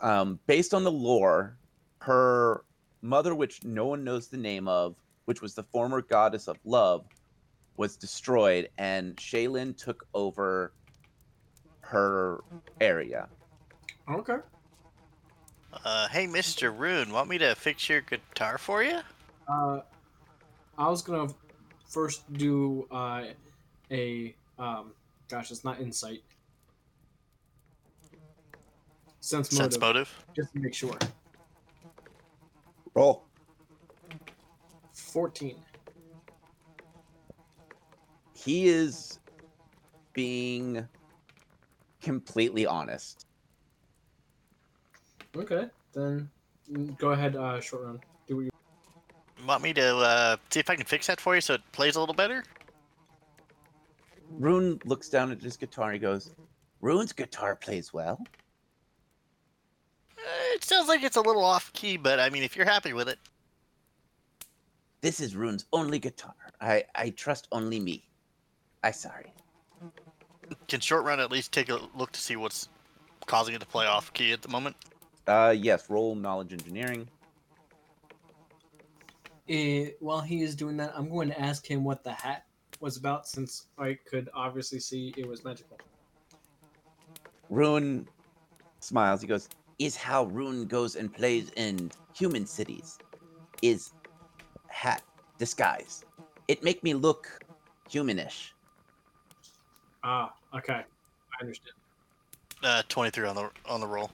Um, 0.00 0.38
based 0.46 0.72
on 0.72 0.84
the 0.84 0.92
lore, 0.92 1.58
her 2.02 2.62
mother, 3.02 3.34
which 3.34 3.64
no 3.64 3.86
one 3.86 4.04
knows 4.04 4.28
the 4.28 4.36
name 4.36 4.68
of, 4.68 4.94
which 5.24 5.42
was 5.42 5.54
the 5.54 5.64
former 5.64 6.00
goddess 6.00 6.46
of 6.46 6.56
love, 6.64 7.04
was 7.76 7.96
destroyed, 7.96 8.68
and 8.78 9.18
Shelyn 9.18 9.74
took 9.74 10.06
over 10.14 10.72
her 11.80 12.44
area. 12.80 13.28
Okay. 14.08 14.36
Uh, 15.84 16.08
hey, 16.08 16.26
Mr. 16.26 16.76
Rune, 16.76 17.10
want 17.12 17.28
me 17.28 17.38
to 17.38 17.54
fix 17.54 17.88
your 17.88 18.00
guitar 18.00 18.58
for 18.58 18.82
you? 18.82 19.00
Uh, 19.48 19.80
I 20.78 20.88
was 20.88 21.02
gonna 21.02 21.32
first 21.88 22.30
do 22.34 22.86
uh, 22.90 23.24
a 23.90 24.34
um, 24.58 24.92
gosh, 25.28 25.50
it's 25.50 25.64
not 25.64 25.80
insight. 25.80 26.22
Sense 29.20 29.52
motive, 29.52 29.72
Sense 29.72 29.80
motive. 29.80 30.24
just 30.34 30.52
to 30.52 30.58
make 30.60 30.74
sure. 30.74 30.96
Roll. 32.94 33.24
Fourteen. 34.92 35.56
He 38.34 38.68
is 38.68 39.18
being 40.12 40.86
completely 42.00 42.66
honest. 42.66 43.25
Okay, 45.36 45.66
then 45.92 46.28
go 46.98 47.10
ahead. 47.10 47.36
Uh, 47.36 47.60
short 47.60 47.84
run. 47.84 48.00
Do 48.26 48.36
what 48.36 48.44
you. 48.46 48.50
Want 49.46 49.62
me 49.62 49.72
to 49.74 49.96
uh, 49.96 50.36
see 50.50 50.60
if 50.60 50.68
I 50.70 50.76
can 50.76 50.86
fix 50.86 51.06
that 51.06 51.20
for 51.20 51.34
you 51.34 51.40
so 51.40 51.54
it 51.54 51.60
plays 51.72 51.96
a 51.96 52.00
little 52.00 52.14
better? 52.14 52.42
Rune 54.30 54.80
looks 54.84 55.08
down 55.08 55.30
at 55.30 55.40
his 55.40 55.56
guitar 55.56 55.84
and 55.86 55.94
he 55.94 55.98
goes, 56.00 56.32
Rune's 56.80 57.12
guitar 57.12 57.54
plays 57.54 57.92
well. 57.92 58.18
Uh, 60.18 60.54
it 60.54 60.64
sounds 60.64 60.88
like 60.88 61.04
it's 61.04 61.16
a 61.16 61.20
little 61.20 61.44
off 61.44 61.72
key, 61.74 61.96
but 61.96 62.18
I 62.18 62.30
mean, 62.30 62.42
if 62.42 62.56
you're 62.56 62.66
happy 62.66 62.92
with 62.92 63.08
it, 63.08 63.18
This 65.00 65.20
is 65.20 65.36
Rune's 65.36 65.66
only 65.72 65.98
guitar. 66.00 66.34
I, 66.60 66.84
I 66.94 67.10
trust 67.10 67.46
only 67.52 67.78
me. 67.78 68.08
I 68.82 68.90
sorry. 68.90 69.32
can 70.66 70.80
short 70.80 71.04
run 71.04 71.20
at 71.20 71.30
least 71.30 71.52
take 71.52 71.68
a 71.68 71.78
look 71.94 72.10
to 72.12 72.20
see 72.20 72.34
what's 72.36 72.68
causing 73.26 73.54
it 73.54 73.60
to 73.60 73.66
play 73.66 73.86
off 73.86 74.12
key 74.12 74.32
at 74.32 74.42
the 74.42 74.48
moment? 74.48 74.74
Uh 75.26 75.54
yes, 75.56 75.90
roll 75.90 76.14
knowledge 76.14 76.52
engineering. 76.52 77.08
Eh, 79.48 79.90
while 80.00 80.20
he 80.20 80.42
is 80.42 80.56
doing 80.56 80.76
that, 80.76 80.92
I'm 80.94 81.08
going 81.08 81.28
to 81.28 81.40
ask 81.40 81.64
him 81.64 81.84
what 81.84 82.02
the 82.02 82.12
hat 82.12 82.44
was 82.80 82.96
about, 82.96 83.28
since 83.28 83.66
I 83.78 83.96
could 84.08 84.28
obviously 84.34 84.80
see 84.80 85.14
it 85.16 85.26
was 85.26 85.44
magical. 85.44 85.78
Rune 87.48 88.08
smiles. 88.80 89.20
He 89.20 89.26
goes, 89.26 89.48
Is 89.78 89.96
how 89.96 90.24
Rune 90.24 90.66
goes 90.66 90.96
and 90.96 91.12
plays 91.12 91.50
in 91.56 91.90
human 92.14 92.44
cities. 92.44 92.98
Is 93.62 93.92
hat 94.68 95.02
disguise. 95.38 96.04
It 96.48 96.62
make 96.62 96.82
me 96.82 96.94
look 96.94 97.44
humanish. 97.88 98.50
Ah, 100.02 100.32
okay, 100.54 100.82
I 100.82 101.42
understand. 101.42 101.74
Uh, 102.62 102.82
23 102.88 103.28
on 103.28 103.36
the 103.36 103.50
on 103.66 103.80
the 103.80 103.86
roll. 103.86 104.10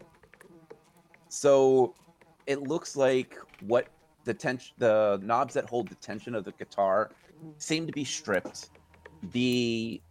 So 1.33 1.95
it 2.47 2.61
looks 2.61 2.95
like 2.95 3.39
what 3.63 3.89
the 4.25 4.35
tension, 4.35 4.75
the 4.77 5.19
knobs 5.23 5.55
that 5.55 5.65
hold 5.65 5.89
the 5.89 5.95
tension 5.95 6.35
of 6.35 6.45
the 6.45 6.53
guitar 6.53 7.11
seem 7.57 7.87
to 7.87 7.93
be 7.93 8.05
stripped. 8.05 8.69
The 9.33 10.03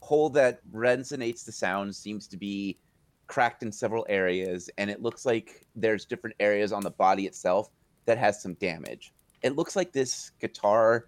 hole 0.00 0.30
that 0.30 0.60
resonates 0.72 1.44
the 1.44 1.52
sound 1.52 1.94
seems 1.94 2.26
to 2.28 2.38
be 2.38 2.78
cracked 3.26 3.62
in 3.62 3.70
several 3.70 4.06
areas, 4.08 4.70
and 4.78 4.88
it 4.88 5.02
looks 5.02 5.26
like 5.26 5.66
there's 5.76 6.06
different 6.06 6.36
areas 6.40 6.72
on 6.72 6.82
the 6.82 6.90
body 6.90 7.26
itself 7.26 7.68
that 8.06 8.16
has 8.16 8.40
some 8.40 8.54
damage. 8.54 9.12
It 9.42 9.56
looks 9.56 9.76
like 9.76 9.92
this 9.92 10.30
guitar 10.40 11.04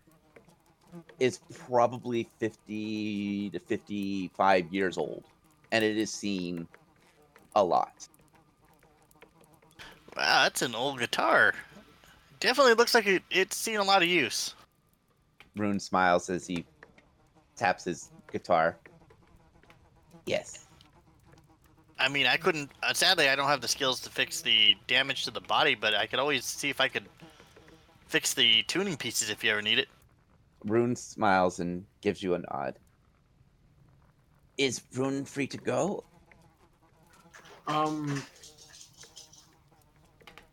is 1.18 1.40
probably 1.66 2.28
50 2.38 3.48
to 3.48 3.58
55 3.58 4.74
years 4.74 4.98
old, 4.98 5.24
and 5.72 5.82
it 5.82 5.96
is 5.96 6.12
seen 6.12 6.68
a 7.54 7.64
lot. 7.64 8.08
Wow, 10.16 10.42
that's 10.44 10.62
an 10.62 10.74
old 10.74 10.98
guitar. 10.98 11.54
Definitely 12.40 12.74
looks 12.74 12.94
like 12.94 13.06
it, 13.06 13.22
it's 13.30 13.56
seen 13.56 13.76
a 13.76 13.84
lot 13.84 14.02
of 14.02 14.08
use. 14.08 14.54
Rune 15.56 15.80
smiles 15.80 16.28
as 16.28 16.46
he 16.46 16.64
taps 17.56 17.84
his 17.84 18.10
guitar. 18.30 18.76
Yes. 20.26 20.66
I 21.98 22.08
mean, 22.08 22.26
I 22.26 22.36
couldn't. 22.36 22.70
Uh, 22.82 22.92
sadly, 22.92 23.28
I 23.28 23.36
don't 23.36 23.48
have 23.48 23.60
the 23.60 23.68
skills 23.68 24.00
to 24.00 24.10
fix 24.10 24.40
the 24.40 24.76
damage 24.86 25.24
to 25.24 25.30
the 25.30 25.40
body, 25.40 25.74
but 25.74 25.94
I 25.94 26.06
could 26.06 26.18
always 26.18 26.44
see 26.44 26.68
if 26.68 26.80
I 26.80 26.88
could 26.88 27.04
fix 28.06 28.34
the 28.34 28.62
tuning 28.64 28.96
pieces 28.96 29.30
if 29.30 29.44
you 29.44 29.50
ever 29.50 29.62
need 29.62 29.78
it. 29.78 29.88
Rune 30.64 30.96
smiles 30.96 31.60
and 31.60 31.84
gives 32.00 32.22
you 32.22 32.34
a 32.34 32.38
nod. 32.38 32.78
Is 34.58 34.82
Rune 34.94 35.24
free 35.24 35.46
to 35.46 35.56
go? 35.56 36.04
Um, 37.66 38.22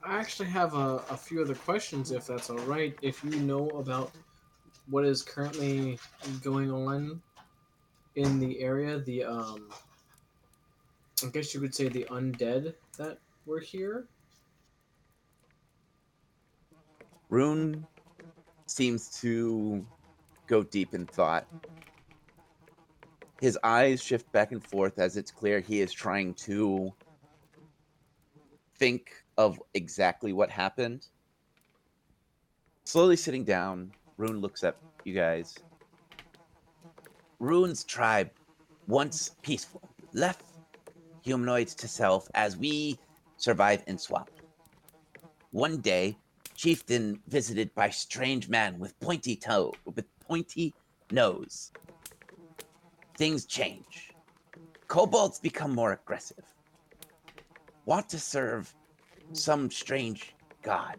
I 0.04 0.18
actually 0.18 0.50
have 0.50 0.74
a, 0.76 1.04
a 1.10 1.18
few 1.18 1.42
other 1.42 1.56
questions, 1.56 2.12
if 2.12 2.28
that's 2.28 2.50
all 2.50 2.60
right. 2.60 2.96
If 3.02 3.24
you 3.24 3.32
know 3.32 3.68
about 3.70 4.12
what 4.90 5.06
is 5.06 5.22
currently 5.22 6.00
going 6.42 6.72
on 6.72 7.22
in 8.16 8.40
the 8.40 8.60
area, 8.62 9.00
the 9.00 9.26
um, 9.26 9.70
I 11.24 11.28
guess 11.28 11.54
you 11.54 11.60
could 11.60 11.76
say 11.76 11.90
the 11.90 12.06
undead 12.10 12.74
that 12.98 13.20
were 13.46 13.60
here. 13.60 14.08
Rune 17.30 17.86
seems 18.66 19.10
to 19.22 19.86
go 20.48 20.64
deep 20.64 20.94
in 20.94 21.06
thought. 21.06 21.46
His 23.42 23.58
eyes 23.64 24.02
shift 24.02 24.32
back 24.32 24.52
and 24.52 24.64
forth 24.64 24.98
as 25.00 25.16
it's 25.18 25.32
clear 25.32 25.60
he 25.60 25.82
is 25.82 25.92
trying 25.92 26.34
to 26.36 26.92
think 28.78 29.12
of 29.40 29.62
exactly 29.74 30.34
what 30.34 30.50
happened. 30.52 31.08
Slowly 32.84 33.16
sitting 33.16 33.46
down, 33.46 33.94
Rune 34.18 34.42
looks 34.42 34.66
at 34.66 34.76
you 35.06 35.14
guys. 35.14 35.58
Rune's 37.40 37.86
tribe, 37.86 38.32
once 38.88 39.38
peaceful, 39.42 39.82
left 40.12 40.44
humanoids 41.22 41.74
to 41.76 41.88
self 41.88 42.28
as 42.36 42.58
we 42.58 43.00
survive 43.38 43.82
in 43.88 43.98
swap. 43.98 44.30
One 45.52 45.78
day, 45.78 46.18
chieftain 46.56 47.22
visited 47.30 47.74
by 47.76 47.92
strange 47.92 48.50
man 48.50 48.78
with 48.78 49.00
pointy 49.00 49.38
toe 49.38 49.74
with 49.86 50.06
pointy 50.20 50.74
nose. 51.12 51.72
Things 53.16 53.46
change. 53.46 54.12
Kobolds 54.90 55.40
become 55.40 55.74
more 55.74 55.94
aggressive. 55.94 56.44
Want 57.86 58.10
to 58.10 58.20
serve 58.20 58.76
some 59.34 59.70
strange 59.70 60.34
god. 60.62 60.98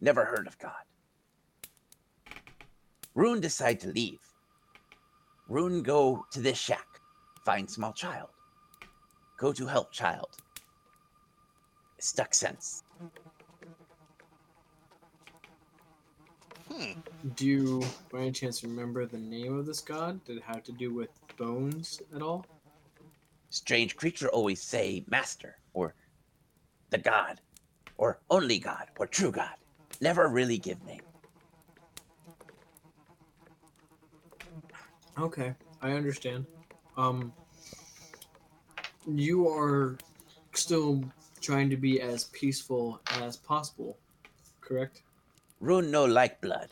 Never 0.00 0.24
heard 0.24 0.46
of 0.46 0.58
God. 0.58 0.72
Rune 3.14 3.40
decide 3.40 3.80
to 3.80 3.88
leave. 3.88 4.20
Rune 5.48 5.82
go 5.82 6.24
to 6.30 6.40
this 6.40 6.58
shack, 6.58 6.86
find 7.44 7.68
small 7.68 7.92
child. 7.92 8.28
Go 9.38 9.52
to 9.52 9.66
help 9.66 9.92
child. 9.92 10.28
Stuck 11.98 12.34
sense. 12.34 12.84
Hmm. 16.70 16.92
Do 17.34 17.46
you, 17.46 17.82
by 18.12 18.20
any 18.20 18.32
chance, 18.32 18.62
remember 18.62 19.06
the 19.06 19.18
name 19.18 19.58
of 19.58 19.66
this 19.66 19.80
god? 19.80 20.22
Did 20.24 20.36
it 20.36 20.42
have 20.44 20.62
to 20.64 20.72
do 20.72 20.94
with 20.94 21.08
bones 21.36 22.00
at 22.14 22.22
all? 22.22 22.44
Strange 23.50 23.96
creature 23.96 24.28
always 24.28 24.62
say 24.62 25.04
master 25.08 25.56
or 25.72 25.94
the 26.90 26.98
god 26.98 27.40
or 27.96 28.18
only 28.30 28.58
god 28.58 28.86
or 28.98 29.06
true 29.06 29.30
god. 29.30 29.54
Never 30.00 30.28
really 30.28 30.58
give 30.58 30.82
name. 30.84 31.02
Okay, 35.18 35.54
I 35.82 35.92
understand. 35.92 36.46
Um, 36.96 37.32
you 39.06 39.48
are 39.48 39.96
still 40.54 41.02
trying 41.40 41.70
to 41.70 41.76
be 41.76 42.00
as 42.00 42.24
peaceful 42.24 43.00
as 43.20 43.36
possible, 43.36 43.98
correct? 44.60 45.02
Rune 45.60 45.90
no 45.90 46.04
like 46.04 46.40
blood. 46.40 46.68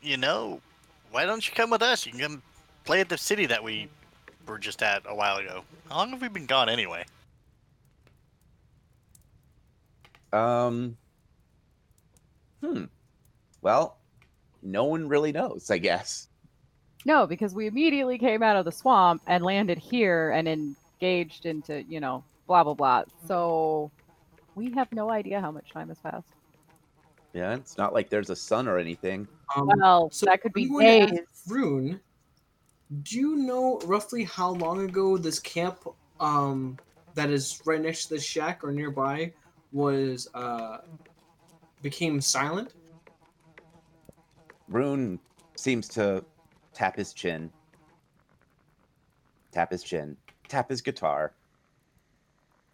You 0.00 0.16
know, 0.16 0.60
why 1.10 1.24
don't 1.26 1.46
you 1.46 1.54
come 1.54 1.70
with 1.70 1.82
us? 1.82 2.06
You 2.06 2.12
can 2.12 2.20
come 2.20 2.42
play 2.84 3.00
at 3.00 3.08
the 3.08 3.18
city 3.18 3.46
that 3.46 3.62
we 3.62 3.88
were 4.46 4.58
just 4.58 4.82
at 4.82 5.02
a 5.06 5.14
while 5.14 5.36
ago. 5.36 5.62
How 5.88 5.98
long 5.98 6.10
have 6.10 6.22
we 6.22 6.28
been 6.28 6.46
gone 6.46 6.68
anyway? 6.68 7.04
Um. 10.32 10.96
Hmm. 12.62 12.84
Well, 13.60 13.98
no 14.62 14.84
one 14.84 15.08
really 15.08 15.32
knows, 15.32 15.70
I 15.70 15.78
guess. 15.78 16.28
No, 17.04 17.26
because 17.26 17.54
we 17.54 17.66
immediately 17.66 18.18
came 18.18 18.42
out 18.42 18.56
of 18.56 18.64
the 18.64 18.72
swamp 18.72 19.22
and 19.26 19.44
landed 19.44 19.78
here 19.78 20.30
and 20.30 20.48
engaged 20.48 21.46
into, 21.46 21.82
you 21.82 22.00
know, 22.00 22.24
blah 22.46 22.64
blah 22.64 22.74
blah. 22.74 23.02
So 23.26 23.90
we 24.54 24.72
have 24.72 24.90
no 24.92 25.10
idea 25.10 25.40
how 25.40 25.50
much 25.50 25.70
time 25.72 25.88
has 25.88 25.98
passed. 25.98 26.28
Yeah, 27.32 27.54
it's 27.54 27.78
not 27.78 27.94
like 27.94 28.10
there's 28.10 28.30
a 28.30 28.36
sun 28.36 28.68
or 28.68 28.78
anything. 28.78 29.26
Um, 29.56 29.70
Well, 29.76 30.10
so 30.10 30.26
that 30.26 30.42
could 30.42 30.52
be 30.52 30.64
I'm 30.64 30.72
going 30.72 31.06
to 31.08 31.14
days. 31.14 31.26
Rune, 31.48 32.00
do 33.00 33.18
you 33.18 33.36
know 33.36 33.80
roughly 33.84 34.24
how 34.24 34.50
long 34.50 34.84
ago 34.84 35.16
this 35.16 35.38
camp, 35.38 35.86
um, 36.20 36.78
that 37.14 37.30
is 37.30 37.62
right 37.64 37.80
next 37.80 38.06
to 38.06 38.14
this 38.14 38.24
shack 38.24 38.62
or 38.62 38.72
nearby, 38.72 39.32
was 39.72 40.28
uh, 40.34 40.78
became 41.80 42.20
silent? 42.20 42.74
Rune 44.68 45.18
seems 45.56 45.88
to 45.88 46.24
tap 46.74 46.96
his 46.96 47.12
chin, 47.12 47.50
tap 49.52 49.70
his 49.70 49.82
chin, 49.82 50.16
tap 50.48 50.68
his 50.68 50.80
guitar. 50.80 51.32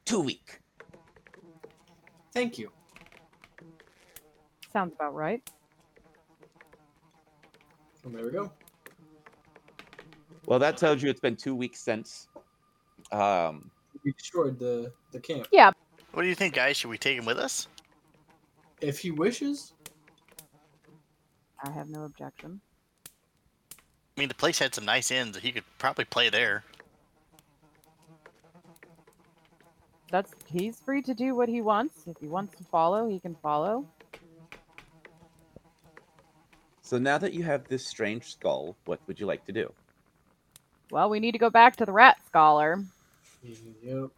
Two 0.04 0.20
week. 0.20 0.60
Thank 2.32 2.58
you. 2.58 2.70
Sounds 4.72 4.92
about 4.94 5.14
right. 5.14 5.48
And 8.04 8.14
there 8.14 8.24
we 8.24 8.30
go. 8.30 8.52
Well, 10.48 10.58
that 10.60 10.78
tells 10.78 11.02
you 11.02 11.10
it's 11.10 11.20
been 11.20 11.36
two 11.36 11.54
weeks 11.54 11.78
since. 11.78 12.26
Um, 13.12 13.70
We 14.02 14.12
destroyed 14.12 14.58
the 14.58 14.90
the 15.12 15.20
camp. 15.20 15.46
Yeah. 15.52 15.72
What 16.12 16.22
do 16.22 16.28
you 16.28 16.34
think, 16.34 16.54
guys? 16.54 16.78
Should 16.78 16.88
we 16.88 16.96
take 16.96 17.18
him 17.18 17.26
with 17.26 17.38
us? 17.38 17.68
If 18.80 18.98
he 18.98 19.10
wishes, 19.10 19.74
I 21.62 21.70
have 21.70 21.90
no 21.90 22.04
objection. 22.04 22.62
I 24.16 24.20
mean, 24.20 24.28
the 24.28 24.34
place 24.34 24.58
had 24.58 24.74
some 24.74 24.86
nice 24.86 25.10
inns. 25.10 25.36
He 25.36 25.52
could 25.52 25.64
probably 25.76 26.06
play 26.06 26.30
there. 26.30 26.64
That's 30.10 30.32
he's 30.46 30.80
free 30.80 31.02
to 31.02 31.12
do 31.12 31.34
what 31.34 31.50
he 31.50 31.60
wants. 31.60 32.06
If 32.06 32.16
he 32.20 32.26
wants 32.26 32.56
to 32.56 32.64
follow, 32.64 33.06
he 33.06 33.20
can 33.20 33.34
follow. 33.42 33.86
so 36.80 36.96
now 36.96 37.18
that 37.18 37.34
you 37.34 37.42
have 37.42 37.68
this 37.68 37.86
strange 37.86 38.32
skull, 38.32 38.76
what 38.86 38.98
would 39.06 39.20
you 39.20 39.26
like 39.26 39.44
to 39.44 39.52
do? 39.52 39.70
Well, 40.90 41.10
we 41.10 41.20
need 41.20 41.32
to 41.32 41.38
go 41.38 41.50
back 41.50 41.76
to 41.76 41.86
the 41.86 41.92
rat 41.92 42.16
scholar. 42.26 42.82
yep. 43.42 44.10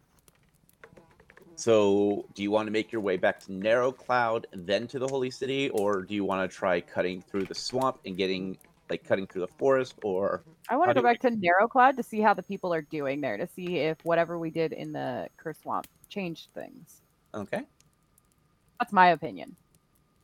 So, 1.56 2.24
do 2.34 2.42
you 2.42 2.50
want 2.50 2.68
to 2.68 2.70
make 2.70 2.90
your 2.90 3.02
way 3.02 3.18
back 3.18 3.40
to 3.40 3.52
Narrow 3.52 3.92
Cloud, 3.92 4.46
then 4.52 4.86
to 4.88 4.98
the 4.98 5.06
Holy 5.06 5.30
City, 5.30 5.68
or 5.70 6.02
do 6.02 6.14
you 6.14 6.24
want 6.24 6.50
to 6.50 6.56
try 6.56 6.80
cutting 6.80 7.20
through 7.20 7.44
the 7.44 7.54
swamp 7.54 7.98
and 8.06 8.16
getting 8.16 8.56
like 8.88 9.04
cutting 9.04 9.26
through 9.26 9.42
the 9.42 9.52
forest, 9.58 9.94
or 10.02 10.42
I 10.68 10.76
want 10.76 10.90
to 10.90 10.94
go 10.94 11.02
back 11.02 11.20
to 11.20 11.30
Narrow 11.30 11.68
Cloud 11.68 11.96
to 11.96 12.02
see 12.02 12.20
how 12.20 12.34
the 12.34 12.42
people 12.42 12.74
are 12.74 12.82
doing 12.82 13.20
there, 13.20 13.36
to 13.36 13.46
see 13.46 13.78
if 13.78 13.98
whatever 14.04 14.38
we 14.38 14.50
did 14.50 14.72
in 14.72 14.92
the 14.92 15.28
Curse 15.36 15.58
Swamp 15.62 15.86
changed 16.08 16.48
things. 16.54 17.02
okay? 17.34 17.62
That's 18.80 18.92
my 18.92 19.08
opinion. 19.08 19.54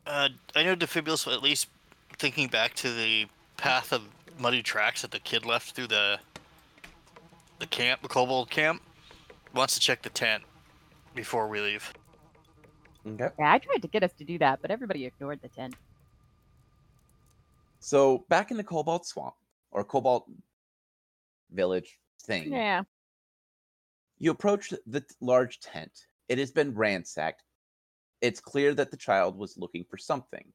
Uh, 0.06 0.30
I 0.54 0.64
know 0.64 0.74
Defibulus, 0.74 1.30
at 1.32 1.42
least 1.42 1.68
thinking 2.18 2.48
back 2.48 2.74
to 2.74 2.92
the 2.92 3.26
path 3.56 3.92
of 3.92 4.02
muddy 4.38 4.62
tracks 4.62 5.02
that 5.02 5.11
the 5.11 5.20
kid 5.20 5.44
left 5.44 5.72
through 5.72 5.88
the 5.88 6.18
the 7.59 7.66
camp, 7.66 8.03
the 8.03 8.09
kobold 8.09 8.51
camp, 8.51 8.83
wants 9.55 9.75
to 9.75 9.81
check 9.81 10.03
the 10.03 10.11
tent 10.11 10.42
before 11.14 11.49
we 11.49 11.61
leave. 11.61 11.92
Okay. 13.07 13.29
Yeah, 13.38 13.53
I 13.53 13.59
tried 13.59 13.83
to 13.83 13.88
get 13.88 14.03
us 14.03 14.12
to 14.14 14.25
do 14.25 14.38
that, 14.38 14.61
but 14.61 14.71
everybody 14.71 15.05
ignored 15.07 15.40
the 15.40 15.49
tent. 15.49 15.75
So 17.79 18.25
back 18.29 18.51
in 18.51 18.57
the 18.57 18.64
Kobold 18.64 19.07
Swamp 19.07 19.35
or 19.71 19.85
Kobold 19.85 20.25
Village 21.51 22.01
thing, 22.23 22.53
Yeah. 22.53 22.83
you 24.19 24.33
approach 24.33 24.73
the 24.87 25.05
large 25.21 25.61
tent. 25.61 26.07
It 26.29 26.38
has 26.38 26.51
been 26.51 26.75
ransacked. 26.75 27.45
It's 28.21 28.40
clear 28.40 28.75
that 28.75 28.90
the 28.90 28.97
child 28.97 29.37
was 29.37 29.57
looking 29.57 29.85
for 29.85 29.99
something. 29.99 30.53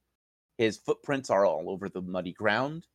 His 0.58 0.76
footprints 0.76 1.30
are 1.30 1.46
all 1.46 1.70
over 1.70 1.88
the 1.88 2.02
muddy 2.02 2.32
ground, 2.32 2.86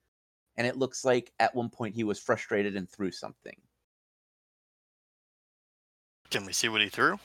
and 0.55 0.67
it 0.67 0.77
looks 0.77 1.03
like 1.03 1.33
at 1.39 1.55
one 1.55 1.69
point 1.69 1.95
he 1.95 2.03
was 2.03 2.19
frustrated 2.19 2.75
and 2.75 2.87
threw 2.87 3.11
something, 3.11 3.59
Can 6.29 6.45
we 6.45 6.53
see 6.53 6.69
what 6.69 6.81
he 6.81 6.89
threw? 6.89 7.19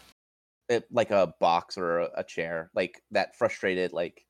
it, 0.73 0.87
like 0.91 1.11
a 1.11 1.35
box 1.41 1.77
or 1.77 2.01
a, 2.01 2.09
a 2.17 2.25
chair, 2.25 2.71
like 2.75 3.03
that 3.11 3.37
frustrated, 3.37 3.93
like 3.93 4.25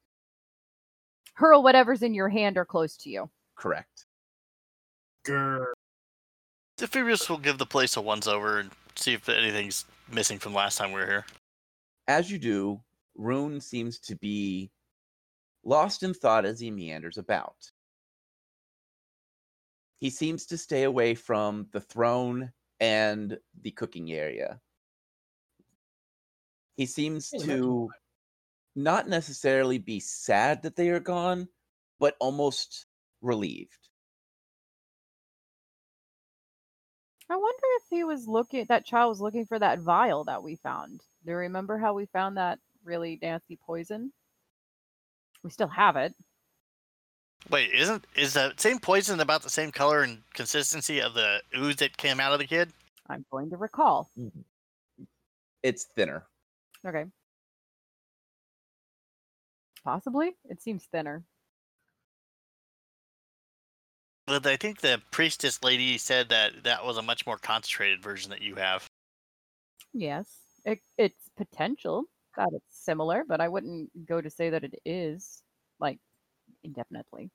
Hurl 1.34 1.62
whatever's 1.62 2.02
in 2.02 2.14
your 2.14 2.28
hand 2.28 2.58
or 2.58 2.64
close 2.64 2.96
to 2.98 3.10
you. 3.10 3.30
correct. 3.56 4.06
Grr. 5.26 5.66
Defibulus 6.78 7.30
will 7.30 7.38
give 7.38 7.58
the 7.58 7.66
place 7.66 7.96
a 7.96 8.00
once 8.00 8.26
over 8.26 8.58
and 8.58 8.70
see 8.96 9.14
if 9.14 9.28
anything's 9.28 9.84
missing 10.10 10.38
from 10.38 10.52
last 10.52 10.76
time 10.76 10.92
we 10.92 11.00
were 11.00 11.06
here. 11.06 11.26
As 12.08 12.30
you 12.30 12.38
do, 12.38 12.80
Rune 13.14 13.60
seems 13.60 13.98
to 14.00 14.16
be 14.16 14.70
lost 15.64 16.02
in 16.02 16.12
thought 16.12 16.44
as 16.44 16.58
he 16.58 16.70
meanders 16.70 17.18
about. 17.18 17.54
He 20.00 20.10
seems 20.10 20.44
to 20.46 20.58
stay 20.58 20.82
away 20.82 21.14
from 21.14 21.68
the 21.72 21.80
throne 21.80 22.52
and 22.82 23.38
the 23.60 23.70
cooking 23.70 24.10
area. 24.10 24.60
He 26.76 26.84
seems 26.84 27.30
to 27.30 27.88
not 28.74 29.08
necessarily 29.08 29.78
be 29.78 30.00
sad 30.00 30.62
that 30.62 30.74
they 30.74 30.90
are 30.90 30.98
gone, 30.98 31.48
but 32.00 32.16
almost 32.18 32.86
relieved. 33.20 33.88
I 37.30 37.36
wonder 37.36 37.62
if 37.76 37.84
he 37.88 38.02
was 38.02 38.26
looking, 38.26 38.66
that 38.68 38.84
child 38.84 39.10
was 39.10 39.20
looking 39.20 39.46
for 39.46 39.60
that 39.60 39.78
vial 39.78 40.24
that 40.24 40.42
we 40.42 40.56
found. 40.56 41.02
Do 41.24 41.30
you 41.30 41.36
remember 41.36 41.78
how 41.78 41.94
we 41.94 42.06
found 42.06 42.36
that 42.36 42.58
really 42.82 43.16
nasty 43.22 43.56
poison? 43.64 44.12
We 45.44 45.50
still 45.50 45.68
have 45.68 45.94
it. 45.94 46.14
Wait, 47.50 47.70
isn't 47.72 48.06
is 48.16 48.34
the 48.34 48.52
same 48.56 48.78
poison 48.78 49.20
about 49.20 49.42
the 49.42 49.50
same 49.50 49.72
color 49.72 50.02
and 50.02 50.22
consistency 50.34 51.00
of 51.00 51.14
the 51.14 51.40
ooze 51.56 51.76
that 51.76 51.96
came 51.96 52.20
out 52.20 52.32
of 52.32 52.38
the 52.38 52.46
kid? 52.46 52.72
I'm 53.08 53.24
going 53.30 53.50
to 53.50 53.56
recall. 53.56 54.10
Mm-hmm. 54.18 54.40
It's 55.62 55.84
thinner. 55.84 56.24
Okay. 56.86 57.04
Possibly. 59.84 60.32
It 60.48 60.62
seems 60.62 60.84
thinner. 60.84 61.24
But 64.26 64.46
I 64.46 64.56
think 64.56 64.80
the 64.80 65.02
priestess 65.10 65.62
lady 65.62 65.98
said 65.98 66.28
that 66.28 66.64
that 66.64 66.84
was 66.84 66.96
a 66.96 67.02
much 67.02 67.26
more 67.26 67.38
concentrated 67.38 68.02
version 68.02 68.30
that 68.30 68.40
you 68.40 68.54
have. 68.54 68.86
Yes. 69.92 70.28
It, 70.64 70.78
it's 70.96 71.28
potential 71.36 72.04
that 72.36 72.50
it's 72.52 72.84
similar, 72.84 73.24
but 73.26 73.40
I 73.40 73.48
wouldn't 73.48 73.90
go 74.06 74.20
to 74.20 74.30
say 74.30 74.50
that 74.50 74.64
it 74.64 74.80
is 74.84 75.42
like 75.80 75.98
indefinitely. 76.64 77.30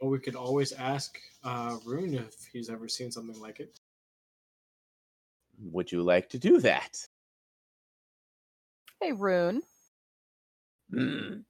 Well, 0.00 0.10
we 0.10 0.18
could 0.18 0.36
always 0.36 0.72
ask 0.72 1.18
uh, 1.44 1.78
Rune 1.84 2.14
if 2.14 2.34
he's 2.52 2.68
ever 2.68 2.88
seen 2.88 3.10
something 3.10 3.40
like 3.40 3.60
it. 3.60 3.78
Would 5.58 5.90
you 5.90 6.02
like 6.02 6.28
to 6.30 6.38
do 6.38 6.60
that? 6.60 7.06
Hey, 9.00 9.12
Rune, 9.12 9.62
Hmm. 10.90 11.40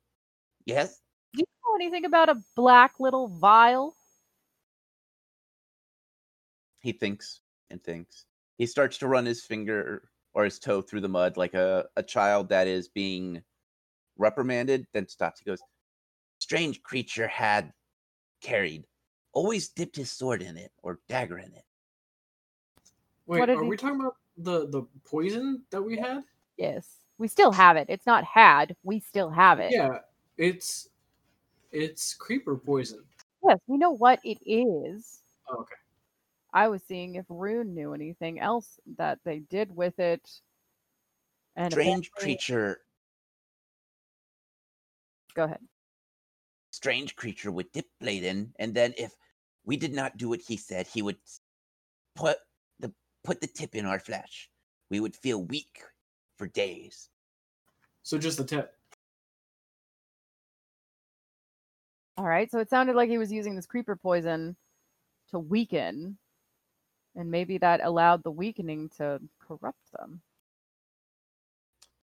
Yes? 0.66 1.00
do 1.34 1.40
you 1.40 1.44
know 1.64 1.74
anything 1.84 2.04
about 2.04 2.28
a 2.28 2.42
black 2.54 2.94
little 3.00 3.28
vial? 3.28 3.96
He 6.80 6.92
thinks 6.92 7.40
and 7.70 7.82
thinks. 7.82 8.26
He 8.56 8.66
starts 8.66 8.98
to 8.98 9.08
run 9.08 9.26
his 9.26 9.42
finger 9.44 10.08
or 10.34 10.44
his 10.44 10.58
toe 10.58 10.82
through 10.82 11.00
the 11.00 11.08
mud 11.08 11.36
like 11.36 11.54
a, 11.54 11.86
a 11.96 12.02
child 12.02 12.48
that 12.48 12.66
is 12.66 12.88
being 12.88 13.42
reprimanded, 14.18 14.86
then 14.92 15.08
stops. 15.08 15.40
He 15.40 15.44
goes, 15.46 15.60
Strange 16.38 16.82
creature 16.82 17.26
had 17.28 17.72
carried, 18.40 18.84
always 19.32 19.68
dipped 19.68 19.96
his 19.96 20.10
sword 20.10 20.42
in 20.42 20.56
it 20.56 20.72
or 20.82 21.00
dagger 21.08 21.38
in 21.38 21.52
it. 21.54 21.64
Wait, 23.26 23.40
What 23.40 23.50
are 23.50 23.62
he- 23.62 23.68
we 23.68 23.76
talking 23.76 24.00
about 24.00 24.16
the 24.36 24.68
the 24.68 24.82
poison 25.04 25.62
that 25.70 25.80
we 25.82 25.96
had? 25.96 26.22
Yes. 26.58 26.98
We 27.16 27.28
still 27.28 27.52
have 27.52 27.76
it. 27.76 27.86
It's 27.88 28.06
not 28.06 28.24
had. 28.24 28.76
We 28.82 28.98
still 29.00 29.30
have 29.30 29.60
it. 29.60 29.70
Yeah, 29.72 30.00
it's 30.36 30.88
it's 31.70 32.12
creeper 32.14 32.56
poison. 32.56 33.04
Yes, 33.42 33.58
we 33.66 33.78
know 33.78 33.92
what 33.92 34.20
it 34.24 34.38
is. 34.44 35.20
Oh, 35.48 35.60
okay. 35.60 35.74
I 36.54 36.68
was 36.68 36.82
seeing 36.84 37.16
if 37.16 37.26
Rune 37.28 37.74
knew 37.74 37.94
anything 37.94 38.38
else 38.38 38.78
that 38.96 39.18
they 39.24 39.40
did 39.40 39.74
with 39.74 39.98
it. 39.98 40.30
And 41.56 41.72
Strange 41.72 42.12
creature, 42.12 42.80
Go 45.34 45.44
ahead. 45.44 45.60
strange 46.70 47.16
creature 47.16 47.50
would 47.50 47.70
dip 47.72 47.86
blade 48.00 48.22
in, 48.22 48.52
and 48.60 48.72
then 48.72 48.94
if 48.96 49.12
we 49.64 49.76
did 49.76 49.92
not 49.92 50.16
do 50.16 50.28
what 50.28 50.40
he 50.40 50.56
said, 50.56 50.86
he 50.86 51.02
would 51.02 51.18
put 52.14 52.38
the 52.78 52.92
put 53.24 53.40
the 53.40 53.48
tip 53.48 53.74
in 53.74 53.84
our 53.84 53.98
flesh. 53.98 54.48
We 54.90 55.00
would 55.00 55.16
feel 55.16 55.42
weak 55.42 55.82
for 56.38 56.46
days. 56.46 57.10
So 58.04 58.16
just 58.16 58.38
the 58.38 58.44
tip. 58.44 58.72
All 62.16 62.26
right. 62.26 62.48
So 62.48 62.58
it 62.60 62.70
sounded 62.70 62.94
like 62.94 63.08
he 63.08 63.18
was 63.18 63.32
using 63.32 63.56
this 63.56 63.66
creeper 63.66 63.96
poison 63.96 64.56
to 65.30 65.40
weaken. 65.40 66.16
And 67.16 67.30
maybe 67.30 67.58
that 67.58 67.80
allowed 67.84 68.22
the 68.24 68.30
weakening 68.30 68.90
to 68.98 69.20
corrupt 69.40 69.92
them. 69.98 70.20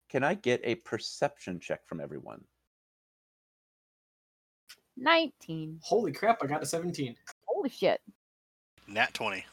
Can 0.09 0.23
I 0.23 0.35
get 0.35 0.61
a 0.63 0.77
perception 0.77 1.59
check 1.59 1.87
from 1.87 2.01
everyone? 2.01 2.45
19. 4.99 5.81
Holy 5.83 6.13
crap! 6.13 6.43
I 6.43 6.47
got 6.47 6.63
a 6.63 6.67
seventeen. 6.67 7.17
Holy 7.47 7.71
shit. 7.71 8.01
Nat 8.87 9.15
20. 9.15 9.45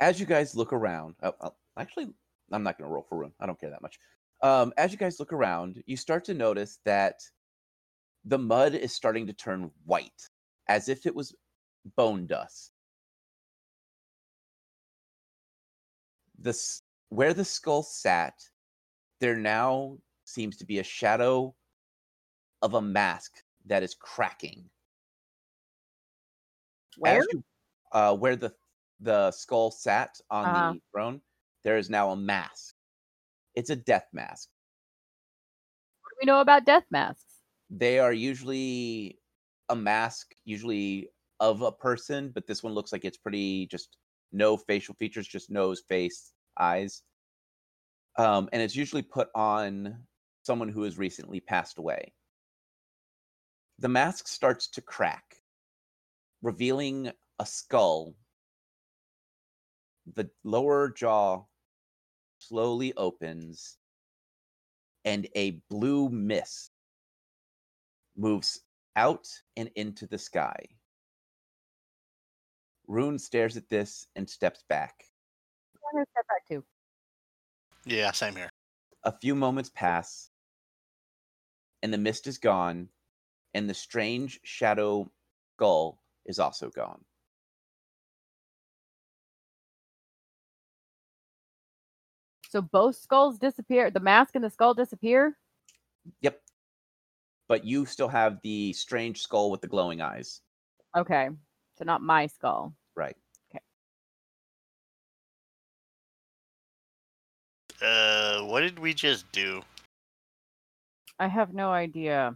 as 0.00 0.18
you 0.18 0.26
guys 0.26 0.56
look 0.56 0.72
around, 0.72 1.14
oh, 1.22 1.34
oh, 1.42 1.54
actually, 1.78 2.08
I'm 2.50 2.62
not 2.62 2.78
going 2.78 2.88
to 2.88 2.92
roll 2.92 3.04
for 3.08 3.18
room. 3.18 3.32
I 3.38 3.46
don't 3.46 3.60
care 3.60 3.70
that 3.70 3.82
much. 3.82 3.98
Um, 4.42 4.72
as 4.78 4.90
you 4.90 4.98
guys 4.98 5.20
look 5.20 5.32
around, 5.32 5.82
you 5.86 5.96
start 5.96 6.24
to 6.24 6.34
notice 6.34 6.80
that 6.86 7.20
the 8.24 8.38
mud 8.38 8.74
is 8.74 8.92
starting 8.92 9.26
to 9.26 9.32
turn 9.34 9.70
white, 9.84 10.28
as 10.68 10.88
if 10.88 11.06
it 11.06 11.14
was 11.14 11.34
bone 11.96 12.26
dust. 12.26 12.72
The 16.40 16.80
where 17.10 17.32
the 17.32 17.44
skull 17.44 17.84
sat, 17.84 18.50
there 19.20 19.36
now 19.36 20.00
seems 20.24 20.56
to 20.58 20.66
be 20.66 20.78
a 20.80 20.84
shadow 20.84 21.56
of 22.62 22.72
a 22.72 22.80
mask 22.80 23.44
that 23.66 23.82
is 23.82 23.94
cracking 23.94 24.70
Where? 26.96 27.26
you, 27.30 27.44
uh, 27.92 28.16
where 28.16 28.36
the 28.36 28.54
the 29.00 29.30
skull 29.32 29.70
sat 29.70 30.20
on 30.30 30.52
Uh-huh. 30.52 30.74
the 30.74 30.80
throne, 30.92 31.22
there 31.62 31.78
is 31.78 31.88
now 31.88 32.10
a 32.10 32.16
mask. 32.16 32.76
It's 33.54 33.70
a 33.70 33.76
death 33.76 34.08
mask. 34.12 34.50
What 36.02 36.10
do 36.10 36.16
we 36.20 36.26
know 36.26 36.40
about 36.42 36.66
death 36.66 36.84
masks? 36.90 37.40
They 37.70 37.98
are 37.98 38.12
usually 38.12 39.20
a 39.68 39.76
mask, 39.76 40.34
usually 40.44 41.10
of 41.38 41.62
a 41.62 41.72
person, 41.72 42.32
but 42.32 42.46
this 42.46 42.62
one 42.62 42.74
looks 42.74 42.92
like 42.92 43.04
it's 43.04 43.16
pretty 43.16 43.66
just 43.66 43.96
no 44.32 44.56
facial 44.56 44.94
features, 44.94 45.26
just 45.26 45.50
nose, 45.50 45.82
face, 45.88 46.32
eyes. 46.58 47.02
Um, 48.16 48.48
and 48.52 48.60
it's 48.62 48.76
usually 48.76 49.02
put 49.02 49.28
on 49.34 49.96
someone 50.42 50.68
who 50.68 50.82
has 50.82 50.98
recently 50.98 51.40
passed 51.40 51.78
away. 51.78 52.12
The 53.78 53.88
mask 53.88 54.28
starts 54.28 54.68
to 54.68 54.82
crack, 54.82 55.36
revealing 56.42 57.10
a 57.38 57.46
skull. 57.46 58.14
The 60.14 60.28
lower 60.44 60.90
jaw 60.90 61.44
slowly 62.38 62.92
opens, 62.96 63.78
and 65.04 65.26
a 65.34 65.62
blue 65.70 66.08
mist 66.08 66.72
moves 68.16 68.60
out 68.96 69.26
and 69.56 69.70
into 69.76 70.06
the 70.06 70.18
sky. 70.18 70.66
Rune 72.90 73.20
stares 73.20 73.56
at 73.56 73.68
this 73.68 74.08
and 74.16 74.28
steps 74.28 74.64
back. 74.68 75.04
I'm 75.76 75.96
going 75.96 76.04
to 76.04 76.10
step 76.10 76.26
back 76.26 76.48
too. 76.48 76.64
Yeah, 77.86 78.10
same 78.10 78.34
here. 78.34 78.50
A 79.04 79.12
few 79.12 79.36
moments 79.36 79.70
pass, 79.72 80.30
and 81.84 81.94
the 81.94 81.98
mist 81.98 82.26
is 82.26 82.36
gone, 82.36 82.88
and 83.54 83.70
the 83.70 83.74
strange 83.74 84.40
shadow 84.42 85.08
skull 85.54 86.02
is 86.26 86.40
also 86.40 86.68
gone. 86.68 87.00
So 92.48 92.60
both 92.60 92.96
skulls 92.96 93.38
disappear. 93.38 93.92
The 93.92 94.00
mask 94.00 94.34
and 94.34 94.42
the 94.42 94.50
skull 94.50 94.74
disappear. 94.74 95.38
Yep. 96.22 96.40
But 97.46 97.64
you 97.64 97.86
still 97.86 98.08
have 98.08 98.40
the 98.42 98.72
strange 98.72 99.22
skull 99.22 99.52
with 99.52 99.60
the 99.60 99.68
glowing 99.68 100.00
eyes. 100.00 100.40
Okay. 100.96 101.28
So 101.78 101.84
not 101.84 102.02
my 102.02 102.26
skull. 102.26 102.74
Right. 102.96 103.16
Okay. 103.50 103.62
Uh, 107.82 108.44
what 108.44 108.60
did 108.60 108.78
we 108.78 108.94
just 108.94 109.30
do? 109.32 109.62
I 111.18 111.28
have 111.28 111.52
no 111.52 111.70
idea. 111.70 112.34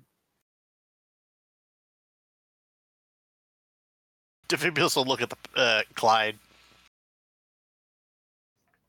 Defibrius 4.48 4.96
will 4.96 5.04
look 5.04 5.22
at 5.22 5.30
the 5.30 5.36
uh, 5.56 5.82
Clyde. 5.94 6.38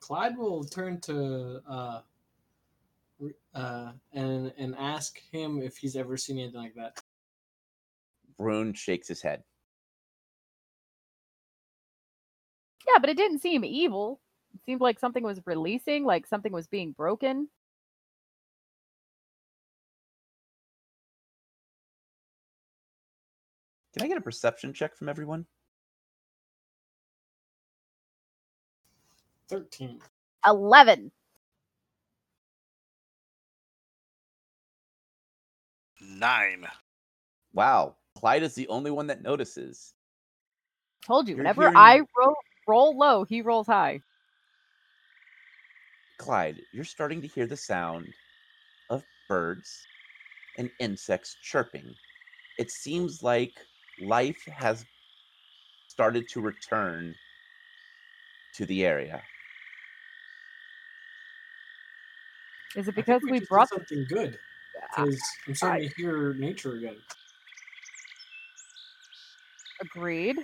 Clyde 0.01 0.37
will 0.37 0.63
turn 0.63 0.99
to 1.01 1.61
uh, 1.67 2.01
uh, 3.53 3.91
and 4.13 4.53
and 4.57 4.75
ask 4.77 5.19
him 5.31 5.61
if 5.61 5.77
he's 5.77 5.95
ever 5.95 6.17
seen 6.17 6.37
anything 6.39 6.61
like 6.61 6.75
that. 6.75 7.01
Rune 8.37 8.73
shakes 8.73 9.07
his 9.07 9.21
head. 9.21 9.43
Yeah, 12.87 12.99
but 12.99 13.09
it 13.09 13.17
didn't 13.17 13.39
seem 13.39 13.63
evil. 13.65 14.19
It 14.53 14.61
seemed 14.65 14.81
like 14.81 14.99
something 14.99 15.23
was 15.23 15.39
releasing, 15.45 16.05
like 16.05 16.27
something 16.27 16.51
was 16.51 16.67
being 16.67 16.91
broken. 16.91 17.49
Can 23.93 24.03
I 24.03 24.07
get 24.07 24.17
a 24.17 24.21
perception 24.21 24.73
check 24.73 24.95
from 24.95 25.09
everyone? 25.09 25.45
Thirteen. 29.47 30.01
11. 30.45 31.11
Nine. 36.01 36.65
Wow. 37.53 37.95
Clyde 38.17 38.43
is 38.43 38.53
the 38.53 38.67
only 38.67 38.91
one 38.91 39.07
that 39.07 39.21
notices. 39.21 39.93
Told 41.05 41.27
you, 41.27 41.35
You're 41.35 41.39
whenever 41.43 41.63
hearing- 41.63 41.77
I 41.77 42.01
roll, 42.17 42.35
roll 42.67 42.97
low, 42.97 43.23
he 43.23 43.41
rolls 43.41 43.67
high. 43.67 44.01
Clyde, 46.17 46.61
you're 46.71 46.83
starting 46.83 47.21
to 47.21 47.27
hear 47.27 47.45
the 47.45 47.57
sound 47.57 48.13
of 48.89 49.03
birds 49.27 49.87
and 50.57 50.69
insects 50.79 51.35
chirping. 51.41 51.93
It 52.57 52.71
seems 52.71 53.21
like 53.21 53.59
life 53.99 54.43
has 54.45 54.85
started 55.87 56.27
to 56.29 56.41
return 56.41 57.15
to 58.53 58.65
the 58.65 58.85
area. 58.85 59.21
Is 62.75 62.87
it 62.87 62.91
I 62.91 63.01
think 63.01 63.05
because 63.05 63.21
we 63.23 63.29
just 63.31 63.41
did 63.41 63.49
brought 63.49 63.69
something 63.69 64.05
good? 64.05 64.39
Because 64.89 65.21
I'm 65.47 65.55
starting 65.55 65.89
to 65.89 65.95
hear 65.95 66.35
nature 66.37 66.75
again. 66.75 66.97
agreed? 69.81 70.37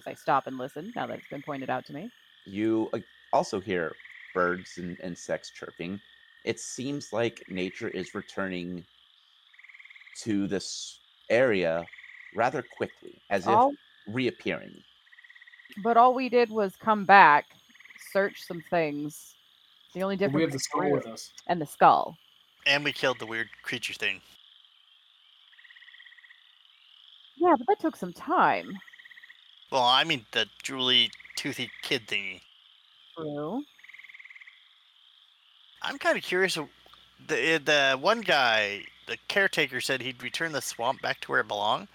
Because 0.00 0.12
I 0.12 0.14
stop 0.14 0.46
and 0.46 0.56
listen 0.56 0.92
now 0.96 1.06
that 1.06 1.18
it's 1.18 1.28
been 1.28 1.42
pointed 1.42 1.68
out 1.68 1.84
to 1.86 1.92
me. 1.92 2.10
You 2.46 2.88
uh, 2.94 3.00
also 3.34 3.60
hear 3.60 3.94
birds 4.32 4.78
and 4.78 4.98
insects 5.00 5.50
chirping. 5.50 6.00
It 6.44 6.58
seems 6.58 7.12
like 7.12 7.44
nature 7.50 7.88
is 7.88 8.14
returning 8.14 8.82
to 10.22 10.46
this 10.46 11.00
area 11.28 11.84
rather 12.34 12.64
quickly, 12.76 13.20
as 13.28 13.46
All, 13.46 13.72
if 13.72 14.14
reappearing. 14.14 14.72
but 15.82 15.98
all 15.98 16.14
we 16.14 16.30
did 16.30 16.50
was 16.50 16.76
come 16.76 17.04
back, 17.04 17.44
search 18.10 18.42
some 18.42 18.62
things. 18.70 19.34
The 19.92 20.02
only 20.02 20.16
difference 20.16 20.36
we 20.36 20.42
have 20.42 20.52
the 20.52 20.58
skull 20.58 20.90
with 20.92 21.06
us. 21.06 21.30
and 21.46 21.60
the 21.60 21.66
skull. 21.66 22.16
And 22.66 22.84
we 22.84 22.92
killed 22.92 23.18
the 23.18 23.26
weird 23.26 23.48
creature 23.62 23.94
thing. 23.94 24.22
Yeah, 27.36 27.54
but 27.58 27.66
that 27.68 27.80
took 27.80 27.96
some 27.96 28.12
time. 28.12 28.78
Well, 29.70 29.82
I 29.82 30.04
mean 30.04 30.26
the 30.32 30.46
Julie 30.62 31.10
toothy 31.36 31.70
kid 31.82 32.06
thingy. 32.06 32.40
True. 33.16 33.62
I'm 35.82 35.98
kind 35.98 36.16
of 36.16 36.22
curious. 36.22 36.58
The 37.26 37.38
eh, 37.38 37.58
the 37.64 37.98
one 37.98 38.20
guy, 38.20 38.84
the 39.06 39.16
caretaker, 39.28 39.80
said 39.80 40.02
he'd 40.02 40.22
return 40.22 40.52
the 40.52 40.60
swamp 40.60 41.00
back 41.00 41.20
to 41.20 41.30
where 41.30 41.40
it 41.40 41.48
belonged. 41.48 41.88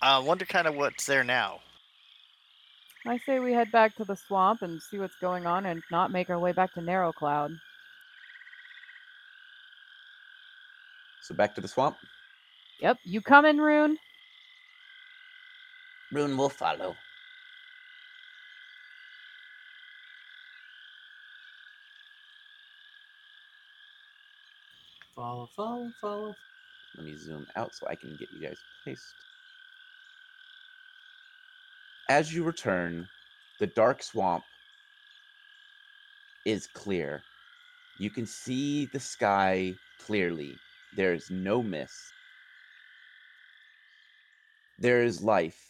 I 0.00 0.18
wonder 0.18 0.46
kind 0.46 0.66
of 0.66 0.74
what's 0.76 1.06
there 1.06 1.24
now. 1.24 1.60
I 3.06 3.18
say 3.18 3.38
we 3.38 3.52
head 3.52 3.72
back 3.72 3.96
to 3.96 4.04
the 4.04 4.16
swamp 4.16 4.62
and 4.62 4.80
see 4.80 4.98
what's 4.98 5.16
going 5.16 5.46
on 5.46 5.66
and 5.66 5.82
not 5.90 6.10
make 6.10 6.30
our 6.30 6.38
way 6.38 6.52
back 6.52 6.74
to 6.74 6.80
Narrow 6.80 7.12
Cloud. 7.12 7.50
So 11.22 11.34
back 11.34 11.54
to 11.54 11.60
the 11.60 11.68
swamp. 11.68 11.96
Yep, 12.80 12.98
you 13.04 13.20
coming, 13.20 13.58
Rune? 13.58 13.98
Rune 16.12 16.36
will 16.36 16.48
follow. 16.48 16.96
Follow, 25.14 25.48
follow, 25.54 25.92
follow. 26.00 26.36
Let 26.96 27.04
me 27.04 27.16
zoom 27.16 27.46
out 27.54 27.74
so 27.74 27.86
I 27.88 27.94
can 27.94 28.16
get 28.16 28.30
you 28.32 28.46
guys 28.48 28.58
placed. 28.82 29.14
As 32.08 32.34
you 32.34 32.42
return, 32.42 33.06
the 33.60 33.68
dark 33.68 34.02
swamp 34.02 34.42
is 36.44 36.66
clear. 36.66 37.22
You 37.98 38.10
can 38.10 38.26
see 38.26 38.86
the 38.86 38.98
sky 38.98 39.74
clearly. 40.00 40.58
There 40.96 41.14
is 41.14 41.30
no 41.30 41.62
mist. 41.62 42.14
There 44.78 45.04
is 45.04 45.22
life 45.22 45.69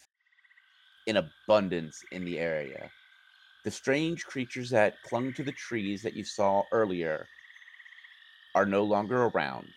in 1.05 1.17
abundance 1.17 2.03
in 2.11 2.25
the 2.25 2.39
area. 2.39 2.89
The 3.63 3.71
strange 3.71 4.25
creatures 4.25 4.69
that 4.71 5.01
clung 5.03 5.33
to 5.33 5.43
the 5.43 5.51
trees 5.51 6.01
that 6.03 6.15
you 6.15 6.23
saw 6.23 6.63
earlier 6.71 7.27
are 8.55 8.65
no 8.65 8.83
longer 8.83 9.23
around. 9.25 9.67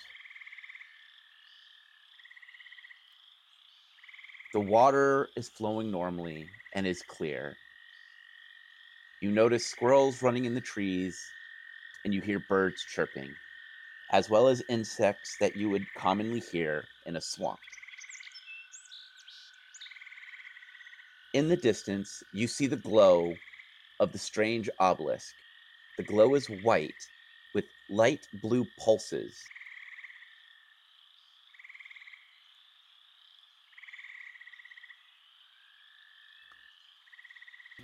The 4.52 4.60
water 4.60 5.28
is 5.36 5.48
flowing 5.48 5.90
normally 5.90 6.48
and 6.74 6.86
is 6.86 7.02
clear. 7.02 7.56
You 9.20 9.30
notice 9.30 9.66
squirrels 9.66 10.22
running 10.22 10.44
in 10.44 10.54
the 10.54 10.60
trees 10.60 11.32
and 12.04 12.14
you 12.14 12.20
hear 12.20 12.38
birds 12.38 12.84
chirping, 12.84 13.34
as 14.12 14.30
well 14.30 14.48
as 14.48 14.62
insects 14.68 15.36
that 15.40 15.56
you 15.56 15.70
would 15.70 15.86
commonly 15.96 16.40
hear 16.40 16.88
in 17.06 17.16
a 17.16 17.20
swamp. 17.20 17.58
In 21.34 21.48
the 21.48 21.56
distance, 21.56 22.22
you 22.32 22.46
see 22.46 22.66
the 22.66 22.76
glow 22.76 23.34
of 24.00 24.12
the 24.12 24.18
strange 24.18 24.70
obelisk. 24.80 25.34
The 25.98 26.04
glow 26.04 26.34
is 26.34 26.48
white 26.48 26.94
with 27.54 27.66
light 27.90 28.26
blue 28.32 28.64
pulses 28.78 29.36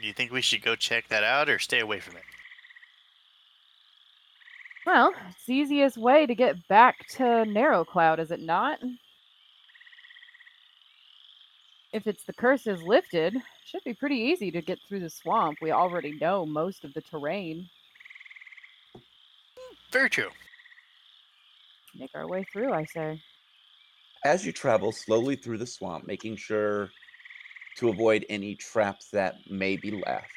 Do 0.01 0.07
you 0.07 0.15
think 0.15 0.33
we 0.33 0.41
should 0.41 0.63
go 0.63 0.77
check 0.77 1.09
that 1.09 1.25
out 1.25 1.51
or 1.51 1.59
stay 1.59 1.79
away 1.81 2.01
from 2.01 2.17
it? 2.17 2.23
Well, 4.87 5.13
it's 5.29 5.45
the 5.45 5.55
easiest 5.55 5.99
way 5.99 6.25
to 6.25 6.35
get 6.35 6.69
back 6.69 7.07
to 7.17 7.45
Narrow 7.45 7.85
Cloud, 7.85 8.19
is 8.19 8.31
it 8.31 8.41
not? 8.41 8.79
If 11.93 12.09
it's 12.09 12.25
the 12.25 12.33
curse 12.33 12.67
is 12.67 12.83
lifted, 12.83 13.37
should 13.63 13.85
be 13.85 13.95
pretty 13.95 14.17
easy 14.17 14.51
to 14.51 14.61
get 14.61 14.83
through 14.83 14.99
the 15.01 15.09
swamp. 15.11 15.59
We 15.61 15.71
already 15.71 16.13
know 16.15 16.45
most 16.45 16.85
of 16.85 16.95
the 16.95 17.01
terrain. 17.03 17.71
Very 19.93 20.09
true. 20.11 20.31
Make 21.95 22.11
our 22.17 22.27
way 22.27 22.43
through, 22.43 22.73
I 22.73 22.85
say. 22.85 23.23
as 24.25 24.47
you 24.47 24.53
travel 24.53 24.93
slowly 24.93 25.37
through 25.37 25.59
the 25.59 25.67
swamp, 25.67 26.07
making 26.07 26.37
sure 26.37 26.95
to 27.77 27.89
avoid 27.91 28.27
any 28.31 28.57
traps 28.57 29.11
that 29.11 29.37
may 29.47 29.77
be 29.77 29.91
left. 29.93 30.33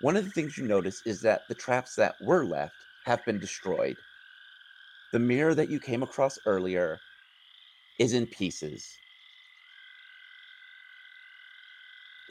One 0.00 0.16
of 0.18 0.24
the 0.26 0.30
things 0.30 0.58
you 0.58 0.64
notice 0.64 1.00
is 1.06 1.22
that 1.22 1.48
the 1.48 1.54
traps 1.54 1.94
that 1.94 2.20
were 2.20 2.44
left 2.44 2.84
have 3.06 3.24
been 3.24 3.38
destroyed. 3.38 4.02
The 5.12 5.20
mirror 5.20 5.54
that 5.54 5.68
you 5.68 5.78
came 5.78 6.02
across 6.02 6.40
earlier 6.44 7.04
is 7.98 8.12
in 8.12 8.26
pieces. 8.26 9.00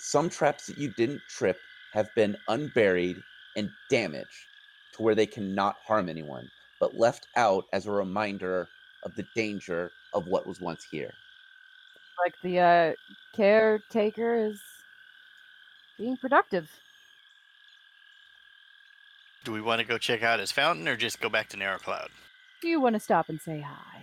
Some 0.03 0.29
traps 0.29 0.65
that 0.65 0.79
you 0.79 0.91
didn't 0.97 1.21
trip 1.29 1.61
have 1.93 2.13
been 2.15 2.35
unburied 2.47 3.21
and 3.55 3.69
damaged 3.87 4.47
to 4.93 5.03
where 5.03 5.13
they 5.13 5.27
cannot 5.27 5.75
harm 5.85 6.09
anyone, 6.09 6.49
but 6.79 6.95
left 6.95 7.27
out 7.35 7.65
as 7.71 7.85
a 7.85 7.91
reminder 7.91 8.67
of 9.03 9.15
the 9.15 9.27
danger 9.35 9.91
of 10.15 10.25
what 10.25 10.47
was 10.47 10.59
once 10.59 10.83
here. 10.89 11.13
Like 12.25 12.33
the 12.41 12.59
uh, 12.59 12.93
caretaker 13.35 14.47
is 14.47 14.59
being 15.99 16.17
productive. 16.17 16.67
Do 19.43 19.51
we 19.51 19.61
want 19.61 19.81
to 19.81 19.87
go 19.87 19.99
check 19.99 20.23
out 20.23 20.39
his 20.39 20.51
fountain 20.51 20.87
or 20.87 20.95
just 20.95 21.21
go 21.21 21.29
back 21.29 21.49
to 21.49 21.57
Narrow 21.57 21.77
Cloud? 21.77 22.09
Do 22.59 22.67
you 22.67 22.81
want 22.81 22.95
to 22.95 22.99
stop 22.99 23.29
and 23.29 23.39
say 23.39 23.61
hi? 23.61 24.01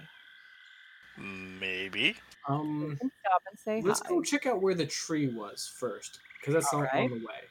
Maybe. 1.60 2.16
Um, 2.48 2.96
stop 2.96 3.42
and 3.50 3.58
say 3.58 3.82
let's 3.84 4.00
hi. 4.00 4.08
go 4.08 4.22
check 4.22 4.46
out 4.46 4.62
where 4.62 4.74
the 4.74 4.86
tree 4.86 5.28
was 5.28 5.72
first, 5.78 6.18
because 6.40 6.54
that's 6.54 6.72
not 6.72 6.86
Alright. 6.86 7.10
on 7.10 7.18
the 7.18 7.24
way. 7.26 7.50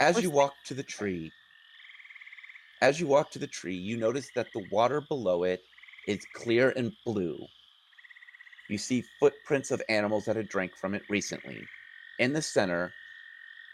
As 0.00 0.16
We're 0.16 0.22
you 0.22 0.30
walk 0.30 0.56
to 0.66 0.74
the 0.74 0.82
tree, 0.82 1.32
as 2.80 2.98
you 2.98 3.06
walk 3.06 3.30
to 3.32 3.38
the 3.38 3.46
tree, 3.46 3.76
you 3.76 3.96
notice 3.96 4.30
that 4.34 4.52
the 4.52 4.66
water 4.70 5.00
below 5.00 5.44
it 5.44 5.64
is 6.08 6.26
clear 6.34 6.72
and 6.76 6.92
blue. 7.04 7.38
You 8.68 8.78
see 8.78 9.04
footprints 9.20 9.70
of 9.70 9.82
animals 9.88 10.24
that 10.24 10.36
had 10.36 10.48
drank 10.48 10.76
from 10.76 10.94
it 10.94 11.02
recently. 11.08 11.66
In 12.18 12.32
the 12.32 12.42
center, 12.42 12.92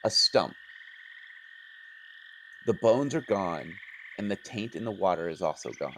a 0.04 0.10
stump. 0.10 0.54
The 2.66 2.74
bones 2.74 3.14
are 3.14 3.22
gone, 3.22 3.72
and 4.18 4.30
the 4.30 4.36
taint 4.36 4.74
in 4.74 4.84
the 4.84 4.92
water 4.92 5.28
is 5.28 5.40
also 5.40 5.70
gone. 5.78 5.94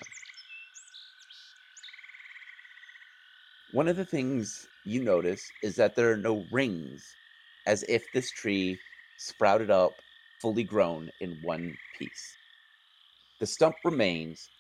One 3.71 3.89
of 3.89 3.97
the 3.97 4.05
things 4.05 4.69
you 4.85 5.03
notice 5.03 5.51
is 5.63 5.77
that 5.77 5.97
there 5.97 6.13
are 6.13 6.17
no 6.17 6.47
rings, 6.51 7.17
as 7.67 7.85
if 7.89 8.13
this 8.13 8.31
tree 8.31 8.79
sprouted 9.17 9.71
up 9.71 10.03
fully 10.41 10.65
grown 10.65 11.11
in 11.21 11.41
one 11.41 11.77
piece. 11.99 12.37
The 13.39 13.47
stump 13.47 13.77
remains. 13.85 14.51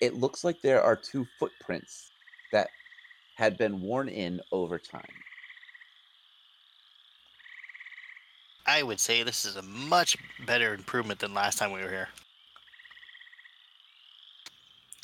It 0.00 0.14
looks 0.14 0.44
like 0.44 0.60
there 0.60 0.82
are 0.82 0.96
two 0.96 1.26
footprints 1.38 2.10
that 2.50 2.68
had 3.34 3.56
been 3.56 3.80
worn 3.80 4.08
in 4.08 4.40
over 4.50 4.78
time. 4.78 5.02
I 8.72 8.82
would 8.82 8.98
say 8.98 9.22
this 9.22 9.44
is 9.44 9.56
a 9.56 9.62
much 9.62 10.16
better 10.46 10.72
improvement 10.72 11.20
than 11.20 11.34
last 11.34 11.58
time 11.58 11.72
we 11.72 11.82
were 11.82 11.90
here. 11.90 12.08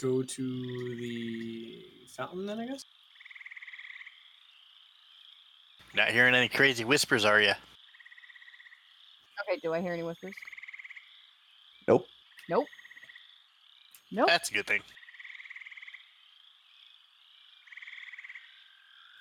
Go 0.01 0.23
to 0.23 0.97
the 0.97 1.85
fountain 2.09 2.47
then, 2.47 2.61
I 2.61 2.67
guess. 2.67 2.87
Not 5.95 6.09
hearing 6.09 6.35
any 6.35 6.49
crazy 6.49 6.83
whispers, 6.83 7.27
are 7.27 7.43
you? 7.43 7.51
Okay, 9.43 9.61
do 9.63 9.75
I 9.75 9.83
hear 9.83 9.93
any 9.93 10.03
whispers? 10.03 10.35
Nope. 11.87 12.07
Nope. 12.49 12.67
Nope. 14.11 14.29
That's 14.29 14.49
a 14.49 14.55
good 14.55 14.67
thing. 14.67 14.81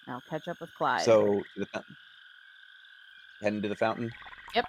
I'll 0.07 0.23
catch 0.29 0.47
up 0.47 0.61
with 0.61 0.69
Clyde. 0.77 1.01
So 1.01 1.33
to 1.33 1.43
the 1.57 1.65
fountain. 1.65 1.95
heading 3.41 3.61
to 3.61 3.67
the 3.67 3.75
fountain? 3.75 4.09
Yep. 4.53 4.67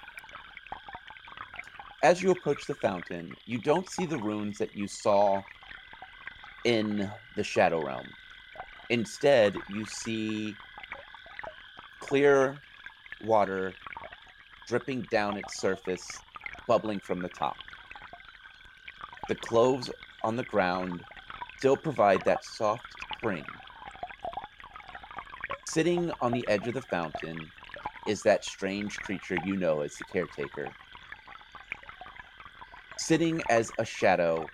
As 2.02 2.22
you 2.22 2.30
approach 2.30 2.66
the 2.66 2.74
fountain, 2.74 3.36
you 3.44 3.58
don't 3.60 3.88
see 3.88 4.04
the 4.04 4.18
runes 4.18 4.58
that 4.58 4.74
you 4.74 4.86
saw 4.88 5.44
in 6.64 7.10
the 7.34 7.44
Shadow 7.44 7.80
Realm. 7.80 8.16
Instead, 8.90 9.62
you 9.68 9.84
see 9.84 10.60
clear 12.00 12.62
water 13.20 13.78
dripping 14.66 15.04
down 15.04 15.36
its 15.36 15.54
surface, 15.60 16.24
bubbling 16.66 17.00
from 17.00 17.22
the 17.22 17.28
top. 17.28 17.58
The 19.28 19.36
cloves 19.36 19.90
on 20.22 20.36
the 20.36 20.44
ground 20.44 21.04
still 21.58 21.76
provide 21.76 22.24
that 22.24 22.44
soft 22.44 22.96
spring. 23.16 23.62
Sitting 25.66 26.10
on 26.20 26.32
the 26.32 26.48
edge 26.48 26.66
of 26.66 26.74
the 26.74 26.82
fountain 26.82 27.52
is 28.08 28.22
that 28.22 28.44
strange 28.44 29.00
creature 29.00 29.36
you 29.36 29.56
know 29.56 29.82
as 29.82 29.98
the 29.98 30.04
caretaker. 30.04 30.76
Sitting 32.96 33.42
as 33.50 33.72
a 33.78 33.84
shadow, 33.84 34.52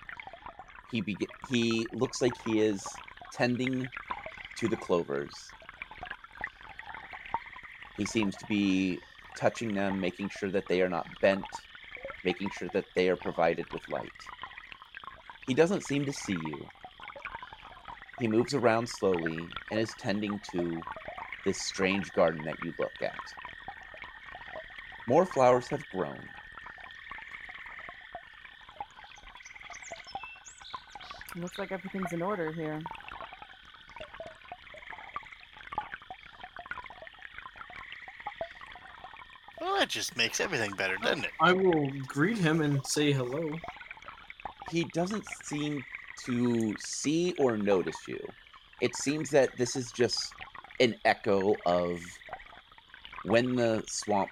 he 0.86 1.00
be- 1.00 1.28
he 1.40 1.88
looks 1.92 2.20
like 2.20 2.36
he 2.36 2.60
is 2.60 3.00
tending 3.32 3.92
to 4.56 4.68
the 4.68 4.76
clovers. 4.76 5.54
He 7.96 8.06
seems 8.06 8.36
to 8.38 8.46
be 8.46 9.04
touching 9.36 9.74
them, 9.74 10.00
making 10.00 10.30
sure 10.30 10.50
that 10.50 10.68
they 10.68 10.82
are 10.82 10.88
not 10.90 11.20
bent, 11.20 11.66
making 12.24 12.50
sure 12.50 12.68
that 12.70 12.94
they 12.94 13.08
are 13.08 13.16
provided 13.16 13.68
with 13.70 13.88
light. 13.88 14.30
He 15.46 15.54
doesn't 15.54 15.82
seem 15.82 16.06
to 16.06 16.12
see 16.12 16.34
you. 16.36 16.70
He 18.18 18.28
moves 18.28 18.54
around 18.54 18.88
slowly 18.88 19.58
and 19.70 19.78
is 19.80 19.94
tending 19.94 20.40
to 20.52 20.86
this 21.44 21.62
strange 21.62 22.12
garden 22.12 22.44
that 22.44 22.62
you 22.62 22.74
look 22.78 22.96
at. 23.02 23.34
More 25.06 25.26
flowers 25.26 25.68
have 25.68 25.82
grown. 25.90 26.28
Looks 31.36 31.58
like 31.58 31.72
everything's 31.72 32.12
in 32.12 32.22
order 32.22 32.52
here. 32.52 32.80
Well, 39.60 39.78
that 39.78 39.88
just 39.88 40.16
makes 40.16 40.40
everything 40.40 40.70
better, 40.76 40.96
doesn't 40.96 41.24
it? 41.24 41.32
I 41.40 41.52
will 41.52 41.90
greet 42.06 42.38
him 42.38 42.60
and 42.60 42.84
say 42.86 43.12
hello. 43.12 43.50
He 44.70 44.84
doesn't 44.94 45.24
seem 45.42 45.84
to 46.24 46.74
see 46.78 47.34
or 47.38 47.56
notice 47.56 47.96
you. 48.06 48.24
It 48.80 48.94
seems 48.94 49.30
that 49.30 49.56
this 49.56 49.74
is 49.76 49.90
just 49.92 50.32
an 50.80 50.94
echo 51.04 51.56
of 51.66 52.00
when 53.24 53.56
the 53.56 53.82
swamp 53.86 54.30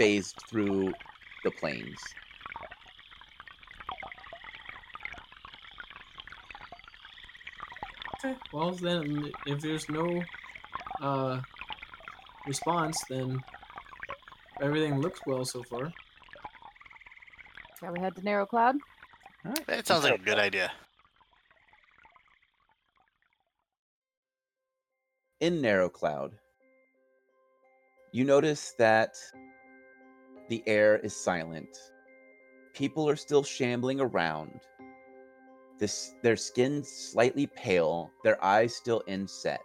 phased 0.00 0.36
through 0.48 0.94
the 1.44 1.50
plains. 1.50 2.00
Okay. 8.24 8.34
Well, 8.52 8.72
then, 8.72 9.30
if 9.44 9.60
there's 9.60 9.86
no 9.90 10.22
uh, 11.02 11.40
response, 12.46 12.96
then 13.10 13.38
everything 14.62 15.02
looks 15.02 15.20
well 15.26 15.44
so 15.44 15.62
far. 15.64 15.92
Shall 17.78 17.92
we 17.92 18.00
head 18.00 18.16
to 18.16 18.22
Narrow 18.22 18.46
Cloud? 18.46 18.76
That 19.66 19.86
sounds 19.86 20.04
like 20.04 20.20
a 20.20 20.24
good 20.24 20.38
idea. 20.38 20.72
in 25.40 25.60
Narrow 25.60 25.88
Cloud, 25.88 26.32
you 28.12 28.24
notice 28.24 28.74
that 28.78 29.16
the 30.50 30.62
air 30.66 30.96
is 30.96 31.14
silent. 31.14 31.78
People 32.74 33.08
are 33.08 33.16
still 33.16 33.44
shambling 33.44 34.00
around. 34.00 34.60
This, 35.78 36.14
their 36.22 36.36
skin 36.36 36.82
slightly 36.84 37.46
pale, 37.46 38.10
their 38.24 38.42
eyes 38.44 38.74
still 38.74 39.02
inset. 39.06 39.62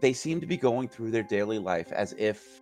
They 0.00 0.12
seem 0.12 0.40
to 0.40 0.46
be 0.46 0.56
going 0.56 0.88
through 0.88 1.12
their 1.12 1.22
daily 1.22 1.58
life 1.58 1.92
as 1.92 2.14
if 2.18 2.60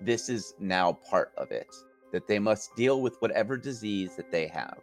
this 0.00 0.28
is 0.28 0.54
now 0.60 0.92
part 0.92 1.32
of 1.36 1.50
it, 1.50 1.68
that 2.12 2.28
they 2.28 2.38
must 2.38 2.74
deal 2.76 3.02
with 3.02 3.20
whatever 3.20 3.56
disease 3.56 4.14
that 4.16 4.30
they 4.30 4.46
have. 4.46 4.78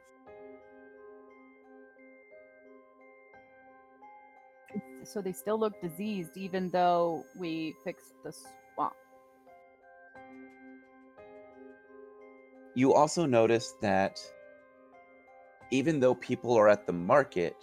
So 5.04 5.22
they 5.22 5.32
still 5.32 5.60
look 5.60 5.82
diseased, 5.82 6.36
even 6.36 6.70
though 6.70 7.26
we 7.36 7.76
fixed 7.84 8.14
the 8.24 8.32
swamp. 8.32 8.94
you 12.80 12.94
also 12.94 13.26
notice 13.26 13.74
that 13.82 14.20
even 15.72 16.00
though 16.00 16.16
people 16.16 16.56
are 16.58 16.70
at 16.70 16.88
the 16.88 16.94
market, 16.94 17.56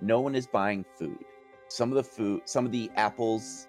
no 0.00 0.20
one 0.20 0.36
is 0.36 0.46
buying 0.46 0.84
food. 0.96 1.18
Some 1.68 1.90
of 1.90 1.96
the 1.96 2.04
food, 2.04 2.42
some 2.44 2.64
of 2.64 2.70
the 2.70 2.90
apples 2.96 3.66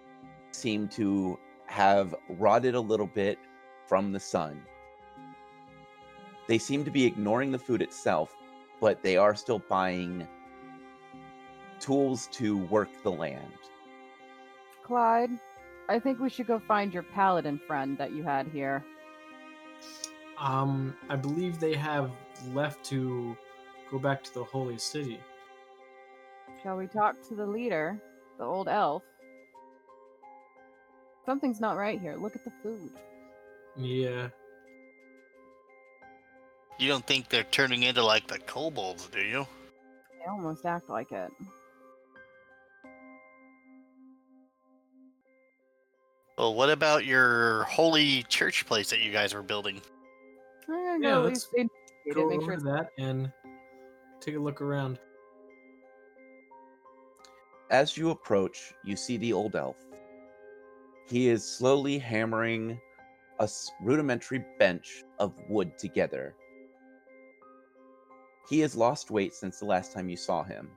seem 0.52 0.88
to 0.90 1.40
have 1.66 2.14
rotted 2.30 2.76
a 2.76 2.80
little 2.80 3.08
bit 3.08 3.40
from 3.88 4.12
the 4.12 4.20
sun. 4.20 4.62
They 6.48 6.60
seem 6.60 6.86
to 6.86 6.92
be 6.92 7.06
ignoring 7.06 7.52
the 7.52 7.60
food 7.60 7.82
itself, 7.82 8.36
but 8.80 9.02
they 9.02 9.18
are 9.18 9.34
still 9.34 9.60
buying 9.60 10.28
tools 11.84 12.28
to 12.32 12.58
work 12.58 12.90
the 13.04 13.12
land. 13.12 13.52
Clyde, 14.84 15.32
I 15.90 16.00
think 16.00 16.20
we 16.20 16.30
should 16.30 16.48
go 16.48 16.60
find 16.60 16.94
your 16.94 17.04
paladin 17.04 17.60
friend 17.68 17.98
that 17.98 18.14
you 18.14 18.24
had 18.24 18.48
here. 18.48 18.84
Um, 20.40 20.96
I 21.10 21.18
believe 21.18 21.60
they 21.60 21.76
have 21.76 22.12
left 22.54 22.84
to 22.86 23.36
go 23.92 24.00
back 24.00 24.24
to 24.24 24.34
the 24.34 24.44
holy 24.44 24.78
city. 24.78 25.20
Shall 26.62 26.78
we 26.78 26.88
talk 26.88 27.16
to 27.28 27.36
the 27.36 27.46
leader, 27.46 28.00
the 28.38 28.46
old 28.46 28.70
elf? 28.70 29.04
Something's 31.26 31.60
not 31.60 31.78
right 31.78 32.00
here. 32.00 32.16
Look 32.16 32.36
at 32.36 32.46
the 32.46 32.52
food. 32.62 32.92
Yeah. 33.76 34.30
You 36.80 36.88
don't 36.88 37.06
think 37.06 37.30
they're 37.30 37.44
turning 37.44 37.84
into 37.84 38.04
like 38.04 38.28
the 38.28 38.40
kobolds, 38.40 39.08
do 39.08 39.22
you? 39.22 39.46
They 40.20 40.30
almost 40.30 40.66
act 40.66 40.90
like 40.90 41.12
it. 41.12 41.32
Well, 46.44 46.56
what 46.56 46.70
about 46.70 47.06
your 47.06 47.64
holy 47.64 48.24
church 48.24 48.66
place 48.66 48.90
that 48.90 49.00
you 49.00 49.14
guys 49.14 49.34
were 49.34 49.42
building? 49.42 49.82
I'm 50.68 51.02
Yeah, 51.02 51.14
go 51.16 51.22
let's 51.22 51.30
least 51.30 51.48
investigate 51.56 52.16
Go 52.16 52.22
it, 52.24 52.28
make 52.28 52.42
over 52.42 52.44
sure 52.44 52.54
it's 52.56 52.64
that 52.66 52.90
and 52.98 53.32
take 54.20 54.36
a 54.36 54.40
look 54.40 54.60
around. 54.62 55.00
As 57.70 57.96
you 57.96 58.10
approach, 58.10 58.74
you 58.84 58.98
see 58.98 59.16
the 59.16 59.32
old 59.32 59.56
elf. 59.56 59.78
He 61.08 61.30
is 61.30 61.50
slowly 61.50 61.98
hammering 61.98 62.78
a 63.40 63.44
s- 63.44 63.72
rudimentary 63.82 64.44
bench 64.60 65.06
of 65.20 65.32
wood 65.48 65.78
together. 65.78 66.36
He 68.50 68.60
has 68.60 68.76
lost 68.76 69.12
weight 69.12 69.34
since 69.34 69.60
the 69.60 69.66
last 69.66 69.94
time 69.94 70.10
you 70.10 70.18
saw 70.18 70.44
him. 70.44 70.72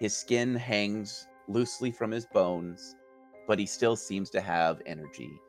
His 0.00 0.14
skin 0.14 0.54
hangs 0.54 1.26
loosely 1.48 1.90
from 1.90 2.10
his 2.10 2.26
bones, 2.26 2.94
but 3.48 3.58
he 3.58 3.66
still 3.66 3.96
seems 3.96 4.30
to 4.30 4.40
have 4.40 4.82
energy. 4.86 5.40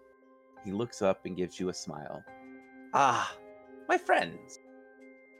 He 0.64 0.72
looks 0.72 1.02
up 1.02 1.26
and 1.26 1.36
gives 1.36 1.60
you 1.60 1.68
a 1.70 1.74
smile. 1.74 2.24
Ah, 2.94 3.36
my 3.90 3.98
friends. 3.98 4.60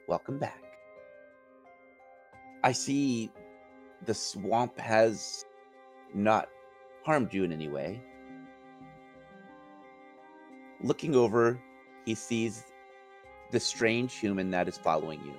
Welcome 0.08 0.38
back. 0.38 0.62
I 2.64 2.74
see 2.74 3.32
the 4.06 4.14
swamp 4.14 4.78
has 4.78 5.46
not 6.14 6.50
harmed 7.04 7.34
you 7.34 7.46
in 7.46 7.54
any 7.54 7.70
way. 7.70 8.02
Looking 10.82 11.16
over, 11.16 11.62
he 12.06 12.14
sees 12.14 12.66
the 13.52 13.60
strange 13.60 14.16
human 14.16 14.52
that 14.52 14.68
is 14.68 14.78
following 14.78 15.22
you, 15.26 15.34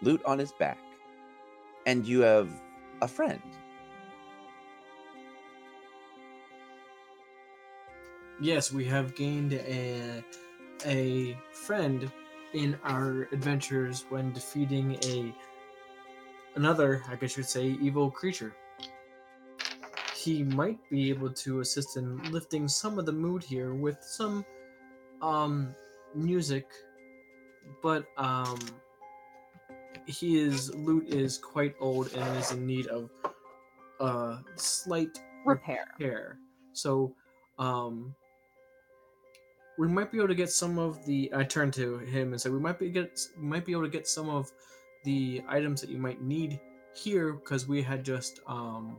lute 0.00 0.22
on 0.24 0.38
his 0.38 0.52
back, 0.52 0.78
and 1.86 2.06
you 2.06 2.20
have 2.20 2.50
a 3.02 3.08
friend. 3.08 3.42
Yes, 8.42 8.72
we 8.72 8.84
have 8.86 9.14
gained 9.14 9.52
a 9.52 10.24
a 10.84 11.38
friend 11.52 12.10
in 12.54 12.76
our 12.82 13.28
adventures 13.30 14.04
when 14.08 14.32
defeating 14.32 14.98
a 15.04 15.32
another, 16.56 17.04
I 17.08 17.14
guess 17.14 17.36
you'd 17.36 17.46
say, 17.46 17.78
evil 17.80 18.10
creature. 18.10 18.52
He 20.16 20.42
might 20.42 20.78
be 20.90 21.08
able 21.10 21.30
to 21.32 21.60
assist 21.60 21.96
in 21.96 22.20
lifting 22.32 22.66
some 22.66 22.98
of 22.98 23.06
the 23.06 23.12
mood 23.12 23.44
here 23.44 23.74
with 23.74 23.98
some 24.02 24.44
um 25.20 25.72
music, 26.12 26.66
but 27.80 28.06
um 28.16 28.58
his 30.08 30.74
lute 30.74 31.06
is 31.06 31.38
quite 31.38 31.76
old 31.78 32.12
and 32.12 32.38
is 32.38 32.50
in 32.50 32.66
need 32.66 32.88
of 32.88 33.08
a 34.00 34.38
slight 34.56 35.16
Repair. 35.46 35.86
repair. 35.96 36.38
So, 36.72 37.14
um, 37.60 38.12
we 39.82 39.88
might 39.88 40.12
be 40.12 40.18
able 40.18 40.28
to 40.28 40.34
get 40.36 40.48
some 40.48 40.78
of 40.78 41.04
the. 41.06 41.28
I 41.34 41.42
turned 41.42 41.74
to 41.74 41.98
him 41.98 42.32
and 42.32 42.40
said, 42.40 42.52
"We 42.52 42.60
might 42.60 42.78
be 42.78 42.88
get 42.88 43.18
might 43.36 43.64
be 43.64 43.72
able 43.72 43.82
to 43.82 43.88
get 43.88 44.06
some 44.06 44.28
of 44.28 44.52
the 45.02 45.42
items 45.48 45.80
that 45.80 45.90
you 45.90 45.98
might 45.98 46.22
need 46.22 46.60
here 46.94 47.32
because 47.32 47.66
we 47.66 47.82
had 47.82 48.04
just 48.04 48.38
um 48.46 48.96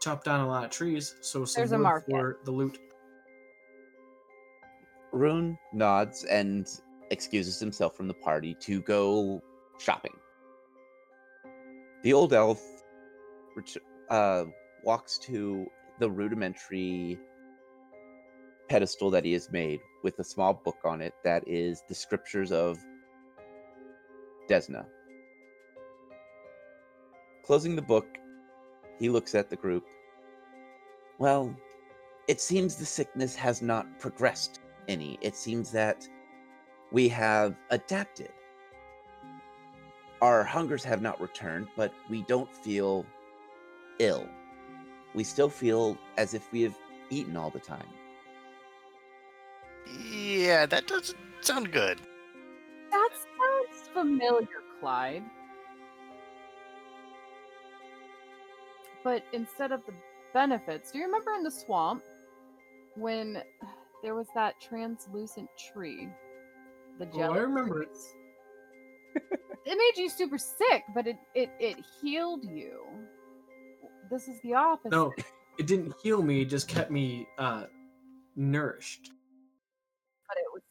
chopped 0.00 0.24
down 0.24 0.40
a 0.40 0.48
lot 0.48 0.64
of 0.64 0.70
trees. 0.70 1.16
So 1.20 1.44
some 1.44 1.60
There's 1.60 1.72
a 1.72 1.76
wood 1.76 1.82
market. 1.82 2.10
for 2.10 2.38
the 2.44 2.50
lute. 2.50 2.78
Rune 5.12 5.58
nods 5.74 6.24
and 6.24 6.66
excuses 7.10 7.60
himself 7.60 7.94
from 7.94 8.08
the 8.08 8.14
party 8.14 8.54
to 8.60 8.80
go 8.80 9.42
shopping. 9.78 10.16
The 12.02 12.14
old 12.14 12.32
elf 12.32 12.62
ret- 13.54 13.76
uh, 14.08 14.44
walks 14.82 15.18
to 15.18 15.66
the 15.98 16.10
rudimentary 16.10 17.18
pedestal 18.72 19.10
that 19.10 19.22
he 19.22 19.34
has 19.34 19.52
made 19.52 19.82
with 20.02 20.18
a 20.18 20.24
small 20.24 20.54
book 20.54 20.78
on 20.82 21.02
it 21.02 21.12
that 21.22 21.46
is 21.46 21.82
the 21.90 21.94
scriptures 21.94 22.50
of 22.50 22.78
Desna. 24.48 24.86
Closing 27.44 27.76
the 27.76 27.82
book, 27.82 28.06
he 28.98 29.10
looks 29.10 29.34
at 29.34 29.50
the 29.50 29.56
group. 29.56 29.84
Well, 31.18 31.54
it 32.28 32.40
seems 32.40 32.76
the 32.76 32.86
sickness 32.86 33.36
has 33.36 33.60
not 33.60 34.00
progressed 34.00 34.60
any. 34.88 35.18
It 35.20 35.36
seems 35.36 35.70
that 35.72 36.08
we 36.92 37.10
have 37.10 37.54
adapted. 37.68 38.32
Our 40.22 40.42
hungers 40.42 40.82
have 40.84 41.02
not 41.02 41.20
returned, 41.20 41.68
but 41.76 41.92
we 42.08 42.22
don't 42.22 42.56
feel 42.64 43.04
ill. 43.98 44.26
We 45.14 45.24
still 45.24 45.50
feel 45.50 45.98
as 46.16 46.32
if 46.32 46.50
we 46.52 46.62
have 46.62 46.78
eaten 47.10 47.36
all 47.36 47.50
the 47.50 47.60
time. 47.60 47.84
Yeah, 50.42 50.66
that 50.66 50.88
doesn't 50.88 51.16
sound 51.40 51.70
good. 51.70 52.00
That 52.90 53.10
sounds 53.12 53.88
familiar, 53.94 54.48
Clyde. 54.80 55.22
But 59.04 59.22
instead 59.32 59.70
of 59.70 59.86
the 59.86 59.92
benefits, 60.34 60.90
do 60.90 60.98
you 60.98 61.04
remember 61.04 61.32
in 61.34 61.44
the 61.44 61.50
swamp 61.50 62.02
when 62.96 63.40
there 64.02 64.16
was 64.16 64.26
that 64.34 64.60
translucent 64.60 65.48
tree? 65.72 66.08
The 66.98 67.08
Oh, 67.14 67.20
I 67.20 67.38
remember 67.38 67.82
it. 67.82 67.96
it 69.14 69.78
made 69.78 70.02
you 70.02 70.08
super 70.08 70.38
sick, 70.38 70.82
but 70.92 71.06
it, 71.06 71.18
it 71.36 71.50
it 71.60 71.76
healed 72.00 72.44
you. 72.44 72.80
This 74.10 74.26
is 74.26 74.40
the 74.42 74.54
opposite. 74.54 74.90
No, 74.90 75.12
it 75.58 75.68
didn't 75.68 75.94
heal 76.02 76.20
me. 76.20 76.42
It 76.42 76.46
just 76.46 76.66
kept 76.66 76.90
me 76.90 77.28
uh 77.38 77.66
nourished. 78.34 79.12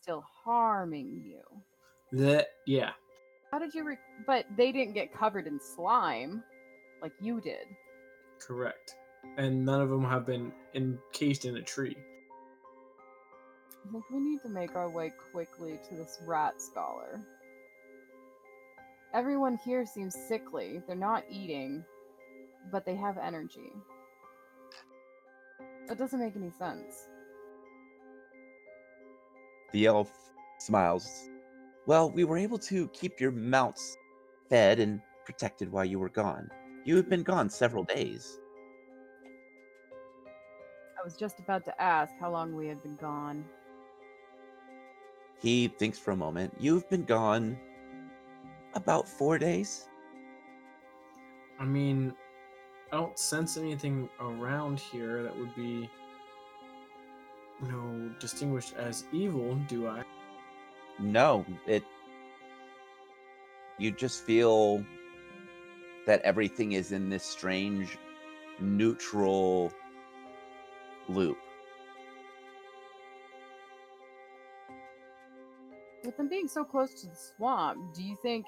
But 0.05 0.11
it 0.11 0.15
was 0.15 0.23
still 0.23 0.25
harming 0.43 1.21
you. 1.25 1.41
That 2.11 2.47
yeah. 2.65 2.91
How 3.51 3.59
did 3.59 3.73
you? 3.73 3.83
Re- 3.83 3.97
but 4.25 4.45
they 4.57 4.71
didn't 4.71 4.93
get 4.93 5.13
covered 5.13 5.47
in 5.47 5.59
slime, 5.59 6.43
like 7.01 7.13
you 7.21 7.41
did. 7.41 7.67
Correct. 8.39 8.95
And 9.37 9.65
none 9.65 9.81
of 9.81 9.89
them 9.89 10.03
have 10.03 10.25
been 10.25 10.51
encased 10.73 11.45
in 11.45 11.57
a 11.57 11.61
tree. 11.61 11.95
I 13.87 13.91
think 13.91 14.03
we 14.11 14.19
need 14.19 14.41
to 14.43 14.49
make 14.49 14.75
our 14.75 14.89
way 14.89 15.11
quickly 15.31 15.79
to 15.89 15.95
this 15.95 16.19
rat 16.25 16.61
scholar. 16.61 17.21
Everyone 19.13 19.57
here 19.65 19.85
seems 19.85 20.15
sickly. 20.27 20.81
They're 20.87 20.95
not 20.95 21.23
eating, 21.29 21.83
but 22.71 22.85
they 22.85 22.95
have 22.95 23.17
energy. 23.17 23.73
That 25.87 25.97
doesn't 25.97 26.19
make 26.19 26.35
any 26.35 26.51
sense. 26.51 27.07
The 29.71 29.85
elf 29.85 30.11
smiles. 30.59 31.29
Well, 31.85 32.11
we 32.11 32.23
were 32.23 32.37
able 32.37 32.59
to 32.59 32.87
keep 32.89 33.19
your 33.19 33.31
mounts 33.31 33.97
fed 34.49 34.79
and 34.79 35.01
protected 35.25 35.71
while 35.71 35.85
you 35.85 35.99
were 35.99 36.09
gone. 36.09 36.49
You 36.83 36.95
have 36.97 37.09
been 37.09 37.23
gone 37.23 37.49
several 37.49 37.83
days. 37.83 38.39
I 40.99 41.03
was 41.03 41.15
just 41.15 41.39
about 41.39 41.65
to 41.65 41.81
ask 41.81 42.13
how 42.19 42.31
long 42.31 42.55
we 42.55 42.67
had 42.67 42.81
been 42.83 42.95
gone. 42.95 43.43
He 45.39 45.67
thinks 45.67 45.97
for 45.97 46.11
a 46.11 46.15
moment. 46.15 46.53
You've 46.59 46.87
been 46.89 47.03
gone 47.05 47.57
about 48.75 49.07
four 49.09 49.39
days. 49.39 49.89
I 51.59 51.65
mean, 51.65 52.13
I 52.91 52.97
don't 52.97 53.17
sense 53.17 53.57
anything 53.57 54.09
around 54.19 54.79
here 54.79 55.23
that 55.23 55.35
would 55.35 55.55
be, 55.55 55.89
you 57.61 57.71
know, 57.71 58.11
distinguished 58.19 58.73
as 58.75 59.05
evil, 59.11 59.55
do 59.67 59.87
I? 59.87 60.03
No, 60.99 61.45
it. 61.67 61.83
You 63.77 63.91
just 63.91 64.23
feel 64.23 64.83
that 66.05 66.21
everything 66.21 66.73
is 66.73 66.91
in 66.91 67.09
this 67.09 67.23
strange, 67.23 67.97
neutral 68.59 69.71
loop. 71.07 71.37
With 76.03 76.17
them 76.17 76.29
being 76.29 76.47
so 76.47 76.63
close 76.63 76.93
to 77.01 77.07
the 77.07 77.15
swamp, 77.15 77.93
do 77.93 78.03
you 78.03 78.15
think 78.21 78.45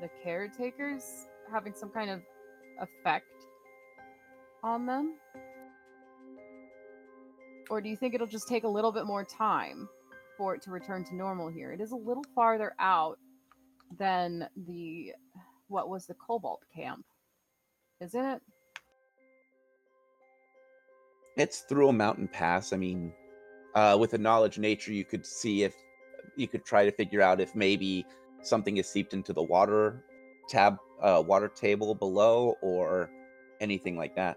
the 0.00 0.08
caretakers 0.22 1.26
having 1.50 1.74
some 1.74 1.90
kind 1.90 2.10
of 2.10 2.22
effect 2.80 3.26
on 4.62 4.86
them? 4.86 5.14
Or 7.68 7.80
do 7.80 7.88
you 7.88 7.96
think 7.96 8.14
it'll 8.14 8.26
just 8.26 8.48
take 8.48 8.64
a 8.64 8.68
little 8.68 8.92
bit 8.92 9.06
more 9.06 9.24
time 9.24 9.88
for 10.36 10.54
it 10.54 10.62
to 10.62 10.70
return 10.70 11.04
to 11.04 11.16
normal 11.16 11.48
here? 11.48 11.72
It 11.72 11.80
is 11.80 11.92
a 11.92 11.96
little 11.96 12.24
farther 12.34 12.74
out 12.78 13.18
than 13.98 14.48
the 14.66 15.12
what 15.68 15.88
was 15.88 16.06
the 16.06 16.14
kobold 16.14 16.60
camp, 16.74 17.04
isn't 18.00 18.24
it? 18.24 18.42
It's 21.36 21.60
through 21.60 21.88
a 21.88 21.92
mountain 21.92 22.28
pass. 22.28 22.72
I 22.72 22.76
mean, 22.76 23.12
uh, 23.74 23.96
with 23.98 24.14
a 24.14 24.18
knowledge 24.18 24.58
nature, 24.58 24.92
you 24.92 25.04
could 25.04 25.26
see 25.26 25.64
if 25.64 25.74
you 26.36 26.48
could 26.48 26.64
try 26.64 26.84
to 26.84 26.92
figure 26.92 27.20
out 27.20 27.40
if 27.40 27.54
maybe 27.54 28.06
something 28.42 28.76
is 28.76 28.88
seeped 28.88 29.12
into 29.12 29.32
the 29.32 29.42
water 29.42 30.04
tab, 30.48 30.78
uh, 31.02 31.22
water 31.26 31.48
table 31.48 31.94
below, 31.94 32.56
or 32.62 33.10
anything 33.60 33.96
like 33.96 34.14
that. 34.14 34.36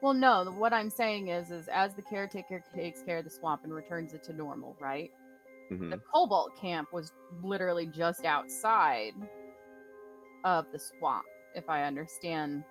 Well, 0.00 0.14
no. 0.14 0.44
What 0.56 0.72
I'm 0.72 0.90
saying 0.90 1.28
is, 1.28 1.50
is 1.50 1.68
as 1.68 1.94
the 1.94 2.02
caretaker 2.02 2.62
takes 2.74 3.02
care 3.02 3.18
of 3.18 3.24
the 3.24 3.30
swamp 3.30 3.64
and 3.64 3.72
returns 3.72 4.14
it 4.14 4.22
to 4.24 4.32
normal, 4.32 4.76
right? 4.80 5.10
Mhm. 5.70 5.90
The 5.90 5.98
kobold 6.12 6.54
camp 6.56 6.92
was 6.92 7.12
literally 7.42 7.86
just 7.86 8.24
outside 8.24 9.14
of 10.44 10.66
the 10.72 10.78
swamp, 10.78 11.24
if 11.54 11.68
I 11.68 11.84
understand. 11.84 12.64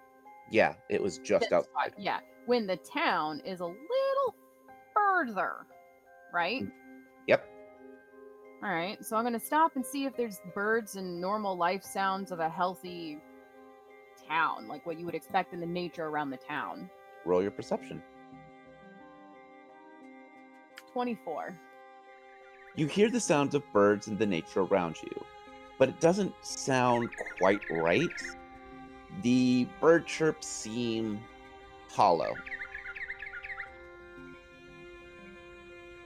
Yeah, 0.50 0.76
it 0.90 1.02
was 1.02 1.18
just 1.20 1.52
outside. 1.52 1.70
right. 1.76 1.94
Yeah. 1.98 2.20
When 2.46 2.68
the 2.68 2.78
town 2.78 3.40
is 3.46 3.62
a 3.62 3.66
little 3.66 4.36
further, 4.94 5.66
right? 6.34 6.64
Yep. 7.28 7.48
All 8.64 8.70
right. 8.70 9.04
So 9.04 9.16
I'm 9.16 9.24
going 9.24 9.34
to 9.40 9.40
stop 9.46 9.76
and 9.76 9.86
see 9.86 10.06
if 10.06 10.16
there's 10.16 10.40
birds 10.54 10.96
and 10.96 11.20
normal 11.22 11.56
life 11.58 11.84
sounds 11.84 12.32
of 12.32 12.40
a 12.40 12.50
healthy 12.50 13.20
town, 14.28 14.68
like 14.68 14.86
what 14.86 15.00
you 15.00 15.06
would 15.06 15.16
expect 15.16 15.54
in 15.54 15.60
the 15.60 15.66
nature 15.66 16.06
around 16.06 16.30
the 16.30 16.38
town. 16.38 16.90
Roll 17.26 17.42
your 17.42 17.52
perception. 17.52 18.02
24. 20.94 21.58
You 22.76 22.88
hear 22.88 23.10
the 23.10 23.20
sounds 23.20 23.56
of 23.56 23.64
birds 23.74 24.08
and 24.08 24.18
the 24.18 24.26
nature 24.26 24.62
around 24.62 24.98
you, 25.04 25.26
but 25.78 25.90
it 25.90 26.00
doesn't 26.00 26.34
sound 26.42 27.10
quite 27.38 27.62
right. 27.70 28.10
The 29.22 29.68
bird 29.80 30.06
chirps 30.06 30.48
seem 30.48 31.22
hollow. 31.90 32.34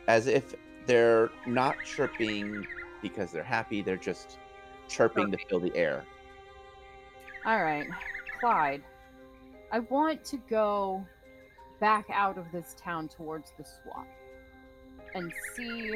As 0.08 0.28
if 0.28 0.56
they're 0.86 1.30
not 1.46 1.78
chirping 1.84 2.66
because 3.02 3.32
they're 3.32 3.44
happy, 3.44 3.82
they're 3.82 3.98
just 3.98 4.38
chirping 4.88 5.32
to 5.32 5.38
fill 5.50 5.60
the 5.60 5.76
air. 5.76 6.04
All 7.46 7.64
right, 7.64 7.88
Clyde. 8.40 8.84
I 9.76 9.80
want 9.80 10.24
to 10.24 10.38
go 10.50 11.06
back 11.82 12.06
out 12.10 12.38
of 12.38 12.46
this 12.54 12.78
town 12.80 13.10
towards 13.10 13.52
the 13.58 13.66
swamp 13.66 14.08
and 15.14 15.34
see 15.54 15.96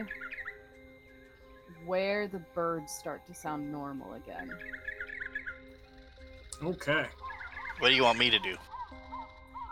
where 1.86 2.27
the 2.27 2.39
birds 2.53 2.91
start 2.91 3.25
to 3.27 3.34
sound 3.34 3.71
normal 3.71 4.15
again. 4.15 4.51
Okay. 6.61 7.05
What 7.80 7.88
do 7.88 7.95
you 7.95 8.03
want 8.03 8.19
me 8.19 8.30
to 8.30 8.39
do? 8.39 8.57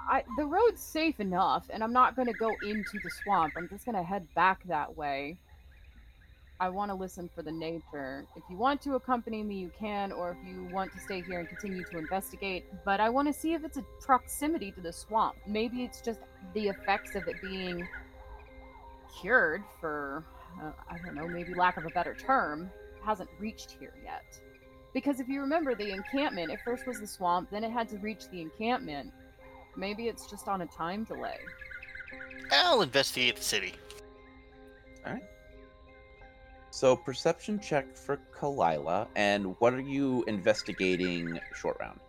I, 0.10 0.24
the 0.38 0.46
road's 0.46 0.82
safe 0.82 1.20
enough, 1.20 1.66
and 1.70 1.84
I'm 1.84 1.92
not 1.92 2.16
going 2.16 2.30
to 2.30 2.34
go 2.40 2.56
into 2.64 3.00
the 3.04 3.10
swamp. 3.10 3.56
I'm 3.58 3.68
just 3.68 3.84
going 3.84 3.98
to 3.98 4.04
head 4.04 4.26
back 4.36 4.66
that 4.70 4.96
way 4.96 5.36
I 6.60 6.70
want 6.70 6.90
to 6.90 6.96
listen 6.96 7.30
for 7.36 7.44
the 7.44 7.52
nature. 7.52 8.26
If 8.36 8.44
you 8.50 8.58
want 8.58 8.82
to 8.82 8.96
accompany 8.96 9.44
me, 9.44 9.56
you 9.56 9.72
can, 9.78 10.12
or 10.12 10.32
if 10.32 10.38
you 10.48 10.64
want 10.74 10.92
to 10.94 11.00
stay 11.00 11.22
here 11.22 11.40
and 11.40 11.48
continue 11.48 11.84
to 11.84 11.98
investigate. 12.00 12.66
But 12.84 13.00
I 13.00 13.10
want 13.10 13.28
to 13.28 13.34
see 13.34 13.54
if 13.54 13.64
it's 13.64 13.78
a 13.78 13.86
proximity 14.02 14.72
to 14.72 14.82
the 14.82 14.92
swamp. 14.92 15.36
Maybe 15.46 15.84
it's 15.84 16.02
just 16.02 16.20
the 16.56 16.70
effects 16.70 17.16
of 17.16 17.28
it 17.28 17.36
being 17.42 17.88
cured 19.20 19.64
for, 19.80 20.24
uh, 20.62 20.72
I 20.90 20.98
don't 21.06 21.14
know, 21.14 21.28
maybe 21.28 21.54
lack 21.54 21.78
of 21.78 21.86
a 21.86 21.90
better 21.90 22.16
term, 22.16 22.72
hasn't 23.04 23.30
reached 23.40 23.72
here 23.80 23.94
yet. 24.04 24.40
Because 24.94 25.20
if 25.20 25.28
you 25.28 25.42
remember, 25.42 25.76
the 25.76 25.92
encampment, 25.92 26.50
it 26.52 26.60
first 26.66 26.88
was 26.88 27.00
the 27.00 27.08
swamp, 27.08 27.52
then 27.52 27.64
it 27.64 27.72
had 27.72 27.88
to 27.90 27.98
reach 28.00 28.30
the 28.30 28.42
encampment. 28.42 29.12
Maybe 29.76 30.08
it's 30.08 30.26
just 30.26 30.48
on 30.48 30.62
a 30.62 30.66
time 30.66 31.04
delay. 31.04 31.38
I'll 32.52 32.82
investigate 32.82 33.36
the 33.36 33.44
city. 33.44 33.76
So 36.78 36.96
perception 36.96 37.60
check 37.60 37.98
for 37.98 38.20
Kalila, 38.40 39.08
and 39.16 39.56
what 39.58 39.74
are 39.74 39.80
you 39.82 40.24
investigating 40.28 41.40
short 41.56 41.76
round? 41.80 42.00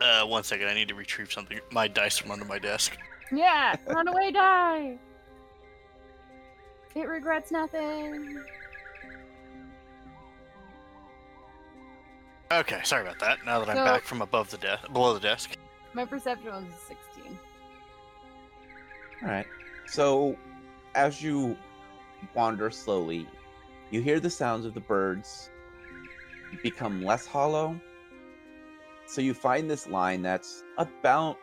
Uh, 0.00 0.24
one 0.24 0.42
second. 0.42 0.66
I 0.66 0.74
need 0.74 0.88
to 0.88 0.96
retrieve 0.96 1.32
something. 1.32 1.60
My 1.70 1.86
dice 1.86 2.18
from 2.18 2.32
under 2.32 2.44
my 2.44 2.58
desk. 2.58 2.98
Yeah, 3.30 3.76
runaway 3.86 4.32
die. 4.32 4.98
It 6.96 7.06
regrets 7.06 7.52
nothing. 7.52 8.42
Okay, 12.50 12.80
sorry 12.82 13.02
about 13.02 13.20
that. 13.20 13.46
Now 13.46 13.60
that 13.60 13.68
I'm 13.68 13.76
So- 13.76 13.84
back 13.84 14.02
from 14.02 14.22
above 14.22 14.50
the 14.50 14.58
desk, 14.58 14.92
below 14.92 15.14
the 15.14 15.20
desk. 15.20 15.56
My 15.94 16.04
perception 16.04 16.50
was 16.50 16.64
a 16.64 16.86
16. 16.88 17.38
All 19.22 19.28
right. 19.28 19.46
So, 19.86 20.36
as 20.96 21.22
you 21.22 21.56
wander 22.34 22.70
slowly, 22.70 23.26
you 23.90 24.02
hear 24.02 24.20
the 24.20 24.30
sounds 24.30 24.64
of 24.64 24.74
the 24.74 24.80
birds 24.80 25.50
become 26.62 27.02
less 27.02 27.26
hollow. 27.26 27.80
So, 29.06 29.20
you 29.20 29.34
find 29.34 29.70
this 29.70 29.86
line 29.86 30.22
that's 30.22 30.64
about 30.78 31.38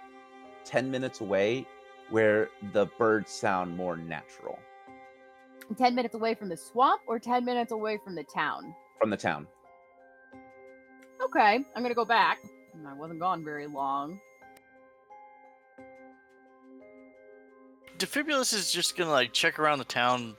10 0.65 0.91
minutes 0.91 1.21
away 1.21 1.65
where 2.09 2.49
the 2.73 2.87
birds 2.97 3.31
sound 3.31 3.75
more 3.75 3.95
natural 3.95 4.59
10 5.77 5.95
minutes 5.95 6.13
away 6.13 6.35
from 6.35 6.49
the 6.49 6.57
swamp 6.57 7.01
or 7.07 7.17
10 7.17 7.45
minutes 7.45 7.71
away 7.71 7.97
from 8.03 8.15
the 8.15 8.23
town? 8.23 8.75
from 9.03 9.09
the 9.09 9.17
town. 9.17 9.45
Okay, 11.21 11.59
I'm 11.75 11.81
gonna 11.81 11.93
go 11.93 12.05
back. 12.05 12.39
I 12.87 12.93
wasn't 12.93 13.19
gone 13.19 13.43
very 13.43 13.67
long. 13.67 14.17
Defibulus 17.97 18.53
is 18.53 18.71
just 18.71 18.95
gonna 18.95 19.11
like 19.11 19.33
check 19.33 19.59
around 19.59 19.79
the 19.79 19.83
town 19.83 20.37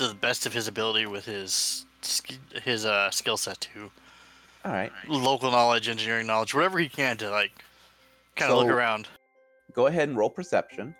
to 0.00 0.08
the 0.08 0.14
best 0.14 0.46
of 0.46 0.54
his 0.54 0.66
ability 0.66 1.04
with 1.04 1.26
his 1.26 1.84
his 2.64 2.86
uh 2.86 3.10
skill 3.10 3.36
set 3.36 3.60
too. 3.60 3.90
All 4.64 4.72
right. 4.72 4.90
Local 5.08 5.50
knowledge, 5.50 5.88
engineering 5.88 6.26
knowledge, 6.26 6.54
whatever 6.54 6.78
he 6.78 6.88
can 6.88 7.18
to 7.18 7.30
like 7.30 7.52
kind 8.34 8.50
of 8.50 8.58
look 8.58 8.68
around. 8.68 9.08
Go 9.74 9.86
ahead 9.86 10.08
and 10.08 10.16
roll 10.16 10.30
perception. 10.30 10.94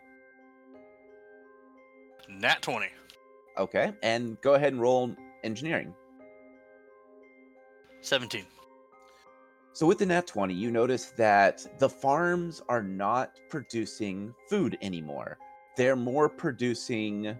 Nat 2.28 2.60
twenty. 2.60 2.88
Okay. 3.56 3.92
And 4.02 4.38
go 4.42 4.54
ahead 4.54 4.72
and 4.72 4.80
roll 4.82 5.16
engineering. 5.44 5.94
17. 8.02 8.44
So 9.72 9.86
with 9.86 9.98
the 9.98 10.06
nat 10.06 10.26
20, 10.26 10.54
you 10.54 10.70
notice 10.70 11.12
that 11.16 11.78
the 11.78 11.88
farms 11.88 12.62
are 12.68 12.82
not 12.82 13.32
producing 13.50 14.34
food 14.48 14.78
anymore. 14.80 15.36
They're 15.76 15.96
more 15.96 16.28
producing 16.30 17.36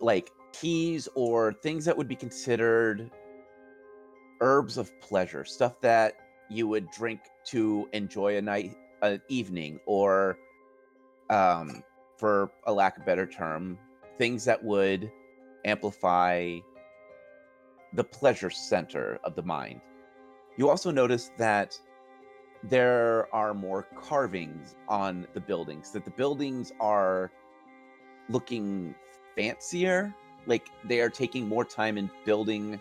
like 0.00 0.30
teas 0.52 1.08
or 1.14 1.52
things 1.52 1.84
that 1.84 1.96
would 1.96 2.08
be 2.08 2.16
considered 2.16 3.10
herbs 4.40 4.76
of 4.76 4.98
pleasure, 5.00 5.44
stuff 5.44 5.80
that 5.80 6.14
you 6.50 6.68
would 6.68 6.90
drink 6.90 7.20
to 7.46 7.88
enjoy 7.92 8.36
a 8.36 8.42
night 8.42 8.76
an 9.02 9.20
evening 9.28 9.78
or 9.86 10.38
um 11.28 11.82
for 12.16 12.50
a 12.66 12.72
lack 12.72 12.96
of 12.96 13.04
better 13.04 13.26
term, 13.26 13.78
things 14.16 14.44
that 14.44 14.62
would 14.64 15.10
amplify 15.66 16.58
the 17.92 18.04
pleasure 18.04 18.50
center 18.50 19.18
of 19.24 19.34
the 19.34 19.42
mind. 19.42 19.80
You 20.56 20.70
also 20.70 20.90
notice 20.90 21.30
that 21.36 21.78
there 22.62 23.28
are 23.34 23.52
more 23.52 23.86
carvings 24.00 24.76
on 24.88 25.26
the 25.34 25.40
buildings, 25.40 25.90
that 25.92 26.04
the 26.04 26.10
buildings 26.10 26.72
are 26.80 27.30
looking 28.28 28.94
fancier, 29.36 30.14
like 30.46 30.70
they 30.84 31.00
are 31.00 31.10
taking 31.10 31.48
more 31.48 31.64
time 31.64 31.98
in 31.98 32.10
building 32.24 32.80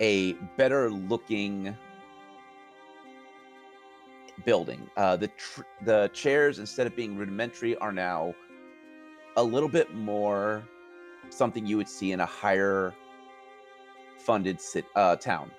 a 0.00 0.34
better 0.56 0.90
looking 0.90 1.76
building. 4.44 4.88
Uh, 4.96 5.16
the 5.16 5.28
tr- 5.28 5.62
the 5.82 6.10
chairs, 6.12 6.58
instead 6.58 6.86
of 6.86 6.94
being 6.94 7.16
rudimentary, 7.16 7.76
are 7.76 7.92
now 7.92 8.34
a 9.36 9.42
little 9.42 9.68
bit 9.68 9.94
more 9.94 10.66
something 11.30 11.66
you 11.66 11.76
would 11.76 11.88
see 11.88 12.12
in 12.12 12.20
a 12.20 12.26
higher 12.26 12.94
funded 14.18 14.60
sit, 14.60 14.84
uh, 14.94 15.16
town. 15.16 15.50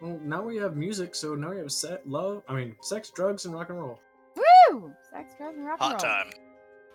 Well, 0.00 0.18
now 0.22 0.42
we 0.42 0.56
have 0.56 0.76
music, 0.76 1.14
so 1.14 1.34
now 1.34 1.50
we 1.50 1.58
have 1.58 1.72
set 1.72 2.08
love. 2.08 2.42
I 2.48 2.54
mean, 2.54 2.76
sex, 2.80 3.10
drugs, 3.10 3.44
and 3.44 3.54
rock 3.54 3.68
and 3.68 3.78
roll. 3.78 4.00
Woo! 4.36 4.92
Sex, 5.12 5.34
drugs, 5.36 5.56
and 5.56 5.66
rock 5.66 5.78
and 5.80 5.90
roll. 5.90 5.98
Hot 5.98 5.98
time. 5.98 6.30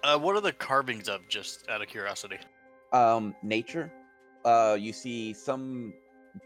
Uh, 0.06 0.18
what 0.20 0.36
are 0.36 0.42
the 0.42 0.52
carvings 0.54 1.10
of? 1.10 1.28
Just 1.28 1.68
out 1.70 1.82
of 1.82 1.88
curiosity. 1.88 2.38
um 2.94 3.36
nature 3.42 3.92
uh 4.46 4.78
you 4.80 4.94
see 4.94 5.34
some 5.34 5.92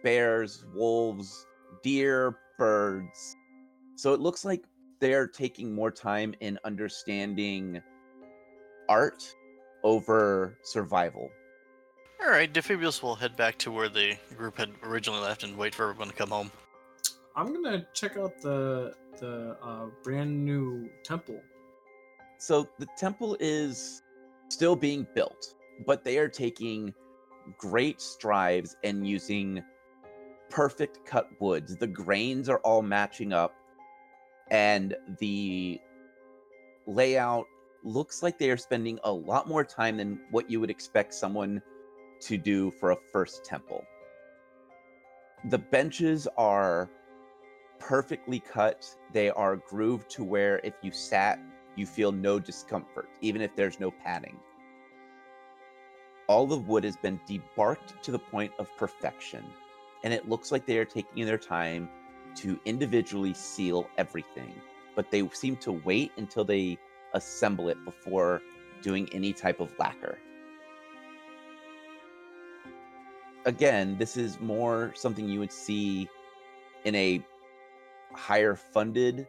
bears 0.04 0.64
wolves 0.74 1.46
deer 1.84 2.38
birds 2.58 3.36
so 3.98 4.14
it 4.14 4.22
looks 4.22 4.46
like 4.46 4.64
they're 5.02 5.28
taking 5.28 5.76
more 5.76 5.92
time 5.92 6.34
in 6.40 6.58
understanding 6.64 7.82
art 8.88 9.22
over 9.84 10.58
survival 10.64 11.30
All 12.24 12.30
right, 12.30 12.52
Defibulus 12.52 13.02
will 13.04 13.16
head 13.16 13.36
back 13.38 13.58
to 13.60 13.72
where 13.72 13.90
the 13.90 14.16
group 14.38 14.58
had 14.58 14.72
originally 14.84 15.22
left 15.22 15.44
and 15.44 15.58
wait 15.58 15.74
for 15.76 15.84
everyone 15.90 16.08
to 16.10 16.14
come 16.16 16.30
home. 16.30 16.52
I'm 17.36 17.54
gonna 17.54 17.86
check 17.94 18.18
out 18.18 18.34
the 18.42 18.94
the 19.20 19.56
uh, 19.64 19.86
brand 20.04 20.32
new 20.50 20.90
temple. 21.04 21.40
So 22.40 22.68
the 22.80 22.88
temple 22.98 23.38
is 23.40 24.02
still 24.50 24.76
being 24.76 25.06
built 25.14 25.54
but 25.86 26.04
they 26.04 26.18
are 26.18 26.28
taking 26.28 26.94
great 27.58 28.02
strides 28.02 28.76
and 28.84 29.08
using 29.08 29.64
perfect 30.50 31.06
cut 31.06 31.30
woods. 31.40 31.76
The 31.76 31.88
grains 31.88 32.50
are 32.50 32.60
all 32.60 32.82
matching 32.82 33.34
up 33.34 33.54
and 34.52 34.96
the 35.20 35.80
layout 36.88 37.46
looks 37.84 38.24
like 38.24 38.38
they 38.38 38.50
are 38.50 38.58
spending 38.58 39.00
a 39.04 39.12
lot 39.12 39.48
more 39.48 39.64
time 39.64 39.98
than 39.98 40.20
what 40.32 40.50
you 40.50 40.60
would 40.60 40.70
expect 40.70 41.14
someone 41.14 41.62
to 42.22 42.38
do 42.38 42.72
for 42.72 42.92
a 42.92 42.98
first 43.12 43.46
temple. 43.46 43.86
The 45.50 45.60
benches 45.60 46.28
are 46.38 46.90
perfectly 47.80 48.40
cut. 48.40 48.86
They 49.14 49.30
are 49.30 49.56
grooved 49.56 50.10
to 50.12 50.24
where 50.24 50.60
if 50.64 50.74
you 50.82 50.92
sat 50.92 51.40
you 51.80 51.86
feel 51.86 52.12
no 52.12 52.40
discomfort, 52.40 53.10
even 53.22 53.42
if 53.42 53.56
there's 53.56 53.80
no 53.80 53.90
padding. 53.90 54.38
All 56.28 56.46
the 56.46 56.58
wood 56.58 56.84
has 56.84 56.98
been 56.98 57.20
debarked 57.26 58.04
to 58.04 58.12
the 58.12 58.20
point 58.20 58.52
of 58.60 58.76
perfection, 58.78 59.44
and 60.04 60.14
it 60.14 60.30
looks 60.30 60.52
like 60.52 60.66
they 60.66 60.78
are 60.78 60.86
taking 60.86 61.26
their 61.26 61.38
time 61.38 61.90
to 62.36 62.60
individually 62.66 63.34
seal 63.34 63.90
everything, 63.98 64.54
but 64.96 65.10
they 65.10 65.28
seem 65.30 65.56
to 65.58 65.72
wait 65.72 66.12
until 66.18 66.44
they 66.44 66.78
assemble 67.14 67.70
it 67.70 67.84
before 67.86 68.42
doing 68.84 69.10
any 69.14 69.34
type 69.34 69.60
of 69.60 69.74
lacquer. 69.80 70.20
Again, 73.46 73.98
this 73.98 74.18
is 74.18 74.40
more 74.40 74.92
something 74.96 75.28
you 75.28 75.40
would 75.40 75.52
see 75.52 76.08
in 76.84 76.94
a 76.94 77.26
higher 78.14 78.56
funded 78.56 79.28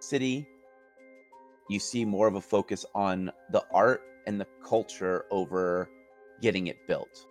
city 0.00 0.46
you 1.68 1.78
see 1.78 2.04
more 2.04 2.26
of 2.26 2.34
a 2.34 2.40
focus 2.40 2.84
on 2.94 3.30
the 3.50 3.64
art 3.72 4.02
and 4.26 4.40
the 4.40 4.46
culture 4.64 5.24
over 5.30 5.88
getting 6.40 6.66
it 6.66 6.86
built. 6.86 7.26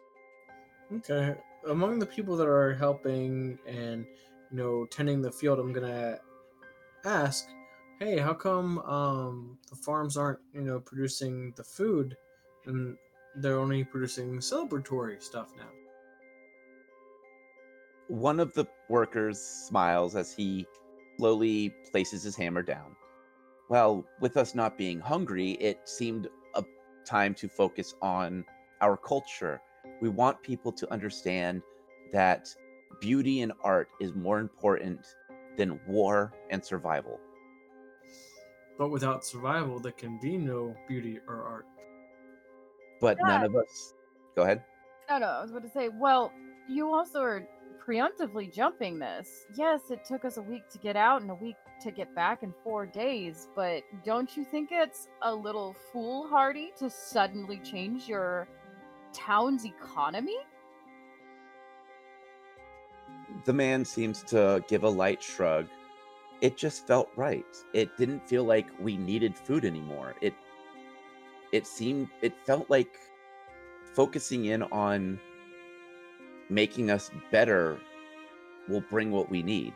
Okay. 0.95 1.35
Among 1.69 1.99
the 1.99 2.05
people 2.05 2.35
that 2.37 2.47
are 2.47 2.73
helping 2.73 3.57
and 3.67 4.05
you 4.51 4.57
know 4.57 4.85
tending 4.85 5.21
the 5.21 5.31
field, 5.31 5.59
I'm 5.59 5.71
gonna 5.71 6.17
ask, 7.05 7.47
hey, 7.99 8.17
how 8.17 8.33
come 8.33 8.79
um, 8.79 9.57
the 9.69 9.75
farms 9.75 10.17
aren't 10.17 10.39
you 10.53 10.61
know 10.61 10.79
producing 10.79 11.53
the 11.55 11.63
food, 11.63 12.17
and 12.65 12.97
they're 13.35 13.59
only 13.59 13.83
producing 13.83 14.39
celebratory 14.39 15.21
stuff 15.21 15.51
now? 15.57 15.69
One 18.07 18.39
of 18.39 18.53
the 18.53 18.65
workers 18.89 19.39
smiles 19.39 20.15
as 20.15 20.33
he 20.33 20.67
slowly 21.17 21.73
places 21.91 22.23
his 22.23 22.35
hammer 22.35 22.61
down. 22.61 22.95
Well, 23.73 24.05
with 24.19 24.37
us 24.37 24.53
not 24.53 24.77
being 24.77 24.99
hungry, 24.99 25.53
it 25.53 25.79
seemed 25.89 26.27
a 26.53 26.63
time 27.05 27.33
to 27.33 27.49
focus 27.49 27.95
on 28.03 28.45
our 28.81 28.95
culture. 28.95 29.59
We 29.99 30.09
want 30.09 30.43
people 30.43 30.71
to 30.73 30.93
understand 30.93 31.63
that 32.11 32.55
beauty 33.01 33.41
and 33.41 33.51
art 33.63 33.89
is 33.99 34.13
more 34.13 34.37
important 34.37 35.07
than 35.57 35.79
war 35.87 36.31
and 36.51 36.63
survival. 36.63 37.19
But 38.77 38.89
without 38.89 39.25
survival, 39.25 39.79
there 39.79 39.91
can 39.91 40.19
be 40.21 40.37
no 40.37 40.75
beauty 40.87 41.19
or 41.27 41.41
art. 41.41 41.65
But 43.01 43.17
none 43.23 43.43
of 43.43 43.55
us. 43.55 43.95
Go 44.35 44.43
ahead. 44.43 44.63
No, 45.09 45.17
no, 45.17 45.25
I 45.25 45.41
was 45.41 45.49
going 45.49 45.63
to 45.63 45.71
say, 45.71 45.89
well, 45.89 46.31
you 46.69 46.93
also 46.93 47.21
are 47.21 47.47
preemptively 47.83 48.53
jumping 48.53 48.99
this. 48.99 49.47
Yes, 49.57 49.81
it 49.89 50.05
took 50.05 50.25
us 50.25 50.37
a 50.37 50.43
week 50.43 50.69
to 50.69 50.77
get 50.77 50.95
out 50.95 51.23
and 51.23 51.31
a 51.31 51.35
week 51.35 51.55
to 51.81 51.91
get 51.91 52.13
back 52.15 52.43
in 52.43 52.53
four 52.63 52.85
days, 52.85 53.47
but 53.55 53.83
don't 54.03 54.35
you 54.37 54.43
think 54.43 54.69
it's 54.71 55.07
a 55.21 55.33
little 55.33 55.75
foolhardy 55.91 56.71
to 56.77 56.89
suddenly 56.89 57.57
change 57.59 58.07
your 58.07 58.47
town's 59.13 59.65
economy? 59.65 60.37
The 63.45 63.53
man 63.53 63.83
seems 63.83 64.23
to 64.23 64.63
give 64.67 64.83
a 64.83 64.89
light 64.89 65.21
shrug. 65.21 65.67
It 66.41 66.57
just 66.57 66.87
felt 66.87 67.09
right. 67.15 67.45
It 67.73 67.97
didn't 67.97 68.27
feel 68.27 68.43
like 68.43 68.67
we 68.79 68.97
needed 68.97 69.37
food 69.37 69.65
anymore. 69.65 70.15
It 70.21 70.33
it 71.51 71.67
seemed 71.67 72.09
it 72.21 72.33
felt 72.45 72.69
like 72.69 72.97
focusing 73.93 74.45
in 74.45 74.63
on 74.63 75.19
making 76.49 76.91
us 76.91 77.11
better 77.31 77.79
will 78.67 78.81
bring 78.81 79.11
what 79.11 79.29
we 79.29 79.43
need. 79.43 79.73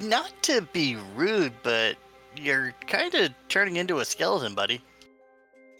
Not 0.00 0.32
to 0.42 0.62
be 0.72 0.96
rude, 1.14 1.54
but 1.62 1.96
you're 2.36 2.72
kind 2.86 3.14
of 3.14 3.34
turning 3.48 3.76
into 3.76 3.98
a 3.98 4.04
skeleton, 4.04 4.54
buddy. 4.54 4.82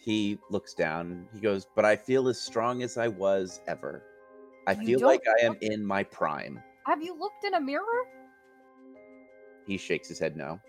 He 0.00 0.38
looks 0.50 0.72
down. 0.72 1.28
He 1.34 1.40
goes, 1.40 1.66
"But 1.74 1.84
I 1.84 1.96
feel 1.96 2.28
as 2.28 2.40
strong 2.40 2.82
as 2.82 2.96
I 2.96 3.08
was 3.08 3.60
ever. 3.66 4.02
I 4.66 4.72
You 4.72 4.86
feel 4.86 4.98
don't 5.00 5.08
like 5.08 5.22
I 5.28 5.44
am 5.44 5.56
in 5.60 5.84
my 5.84 6.02
prime." 6.02 6.62
Have 6.86 7.02
you 7.02 7.14
looked 7.14 7.44
in 7.44 7.54
a 7.54 7.60
mirror? 7.60 8.04
He 9.66 9.76
shakes 9.76 10.08
his 10.08 10.18
head 10.18 10.36
no. 10.36 10.60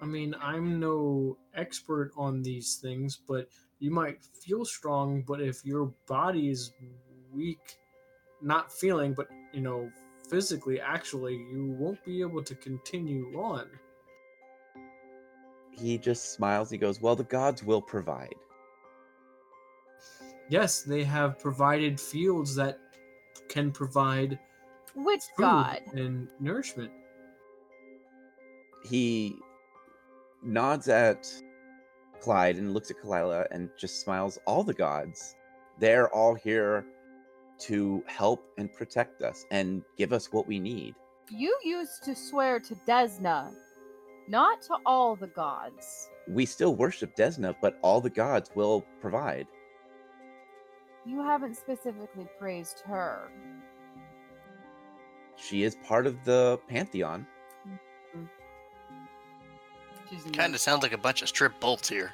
I 0.00 0.06
mean, 0.06 0.34
I'm 0.40 0.78
no 0.78 1.38
expert 1.54 2.12
on 2.16 2.42
these 2.42 2.76
things, 2.76 3.16
but 3.16 3.48
you 3.78 3.90
might 3.90 4.24
feel 4.24 4.64
strong, 4.64 5.22
but 5.22 5.40
if 5.40 5.64
your 5.64 5.86
body 6.06 6.50
is 6.50 6.72
weak, 7.32 7.78
not 8.40 8.72
feeling, 8.72 9.14
but 9.14 9.28
you 9.52 9.60
know, 9.60 9.90
physically, 10.28 10.80
actually, 10.80 11.36
you 11.36 11.66
won't 11.78 12.02
be 12.04 12.20
able 12.20 12.42
to 12.42 12.54
continue 12.54 13.32
on. 13.34 13.68
He 15.72 15.96
just 15.98 16.32
smiles. 16.32 16.70
He 16.70 16.78
goes, 16.78 17.00
"Well, 17.00 17.16
the 17.16 17.24
gods 17.24 17.62
will 17.62 17.82
provide." 17.82 18.34
Yes, 20.48 20.82
they 20.82 21.04
have 21.04 21.38
provided 21.38 22.00
fields 22.00 22.54
that 22.56 22.78
can 23.48 23.70
provide 23.70 24.38
Which 24.94 25.22
god? 25.36 25.80
and 25.92 26.30
nourishment. 26.40 26.90
he 28.84 29.36
nods 30.42 30.88
at 30.88 31.28
Clyde 32.20 32.56
and 32.56 32.72
looks 32.72 32.90
at 32.90 32.96
Kalila 32.98 33.46
and 33.50 33.68
just 33.76 34.00
smiles. 34.00 34.38
All 34.46 34.64
the 34.64 34.74
gods, 34.74 35.36
they're 35.78 36.08
all 36.14 36.34
here 36.34 36.86
to 37.60 38.02
help 38.06 38.44
and 38.58 38.72
protect 38.72 39.22
us 39.22 39.44
and 39.50 39.82
give 39.96 40.12
us 40.12 40.32
what 40.32 40.46
we 40.46 40.58
need. 40.58 40.94
You 41.30 41.56
used 41.64 42.04
to 42.04 42.14
swear 42.14 42.60
to 42.60 42.74
Desna, 42.86 43.52
not 44.28 44.62
to 44.62 44.76
all 44.86 45.16
the 45.16 45.26
gods. 45.26 46.08
We 46.28 46.46
still 46.46 46.74
worship 46.74 47.16
Desna, 47.16 47.54
but 47.60 47.78
all 47.82 48.00
the 48.00 48.10
gods 48.10 48.50
will 48.54 48.84
provide. 49.00 49.46
You 51.06 51.22
haven't 51.22 51.56
specifically 51.56 52.26
praised 52.38 52.80
her. 52.86 53.30
She 55.36 55.62
is 55.62 55.76
part 55.76 56.06
of 56.06 56.22
the 56.24 56.60
pantheon. 56.68 57.26
Mm-hmm. 57.66 58.24
She's 60.10 60.22
Kind 60.32 60.54
of 60.54 60.60
sounds 60.60 60.82
like 60.82 60.92
a 60.92 60.98
bunch 60.98 61.22
of 61.22 61.28
strip 61.28 61.58
bolts 61.60 61.88
here. 61.88 62.12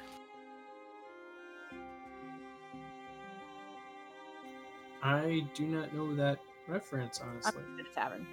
I 5.05 5.45
do 5.53 5.67
not 5.67 5.93
know 5.93 6.15
that 6.15 6.39
reference, 6.67 7.21
I'm 7.21 7.29
honestly. 7.29 7.61
the 7.77 7.83
tavern. 7.93 8.25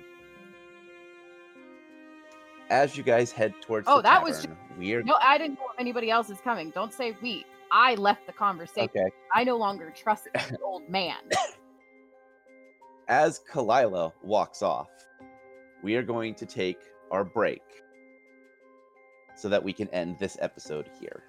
As 2.70 2.96
you 2.96 3.02
guys 3.02 3.30
head 3.30 3.52
towards 3.60 3.86
Oh, 3.88 3.96
the 3.96 4.02
that 4.02 4.22
was 4.22 4.40
tavern, 4.40 4.56
weird. 4.78 5.04
No, 5.04 5.16
I 5.20 5.36
didn't 5.36 5.56
know 5.58 5.66
if 5.74 5.78
anybody 5.78 6.10
else 6.10 6.30
is 6.30 6.38
coming. 6.40 6.70
Don't 6.70 6.92
say 6.92 7.14
we. 7.20 7.44
I 7.70 7.94
left 7.96 8.26
the 8.26 8.32
conversation. 8.32 8.88
Okay. 8.96 9.10
I 9.34 9.44
no 9.44 9.56
longer 9.58 9.92
trust 9.94 10.28
the 10.32 10.58
old 10.64 10.88
man. 10.88 11.18
As 13.08 13.40
Kalila 13.50 14.12
walks 14.22 14.62
off, 14.62 14.88
we 15.82 15.96
are 15.96 16.02
going 16.02 16.34
to 16.36 16.46
take 16.46 16.78
our 17.10 17.24
break 17.24 17.62
so 19.36 19.50
that 19.50 19.62
we 19.62 19.74
can 19.74 19.88
end 19.88 20.16
this 20.18 20.38
episode 20.40 20.88
here. 20.98 21.22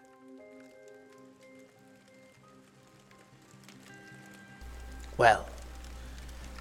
Well, 5.24 5.45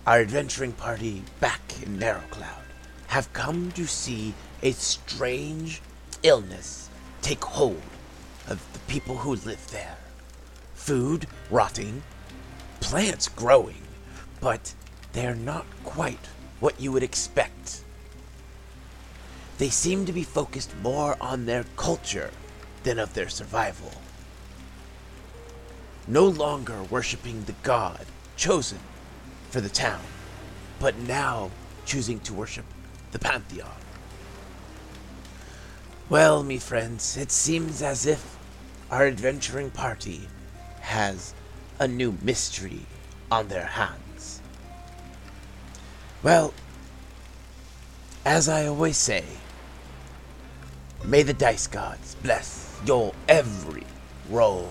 our 0.06 0.20
adventuring 0.20 0.70
party 0.74 1.24
back 1.40 1.82
in 1.82 1.98
Narrow 1.98 2.22
Cloud 2.30 2.62
have 3.08 3.32
come 3.32 3.72
to 3.72 3.88
see 3.88 4.34
a 4.62 4.70
strange 4.70 5.82
illness 6.22 6.88
take 7.22 7.42
hold 7.42 7.82
of 8.46 8.64
the 8.72 8.78
people 8.86 9.16
who 9.16 9.34
live 9.34 9.68
there. 9.72 9.96
Food 10.74 11.26
rotting, 11.50 12.04
plants 12.78 13.26
growing, 13.26 13.82
but 14.40 14.74
they're 15.12 15.34
not 15.34 15.66
quite 15.82 16.28
what 16.60 16.80
you 16.80 16.92
would 16.92 17.02
expect. 17.02 17.82
They 19.58 19.70
seem 19.70 20.06
to 20.06 20.12
be 20.12 20.22
focused 20.22 20.72
more 20.80 21.16
on 21.20 21.46
their 21.46 21.64
culture 21.74 22.30
than 22.84 23.00
of 23.00 23.14
their 23.14 23.28
survival. 23.28 23.90
No 26.06 26.24
longer 26.28 26.84
worshiping 26.84 27.42
the 27.46 27.56
god 27.64 28.06
chosen 28.36 28.78
for 29.50 29.60
the 29.60 29.68
town, 29.68 30.00
but 30.78 30.96
now 30.98 31.50
choosing 31.84 32.20
to 32.20 32.34
worship 32.34 32.64
the 33.10 33.18
pantheon. 33.18 33.70
Well, 36.08 36.42
me 36.42 36.58
friends, 36.58 37.16
it 37.16 37.30
seems 37.30 37.82
as 37.82 38.06
if 38.06 38.36
our 38.90 39.06
adventuring 39.06 39.70
party 39.70 40.28
has 40.80 41.34
a 41.78 41.88
new 41.88 42.16
mystery 42.22 42.80
on 43.30 43.48
their 43.48 43.64
hands. 43.64 44.40
Well, 46.22 46.52
as 48.24 48.48
I 48.48 48.66
always 48.66 48.98
say, 48.98 49.24
may 51.04 51.22
the 51.22 51.32
dice 51.32 51.66
gods 51.66 52.14
bless 52.22 52.78
your 52.84 53.14
every 53.28 53.84
roll. 54.28 54.70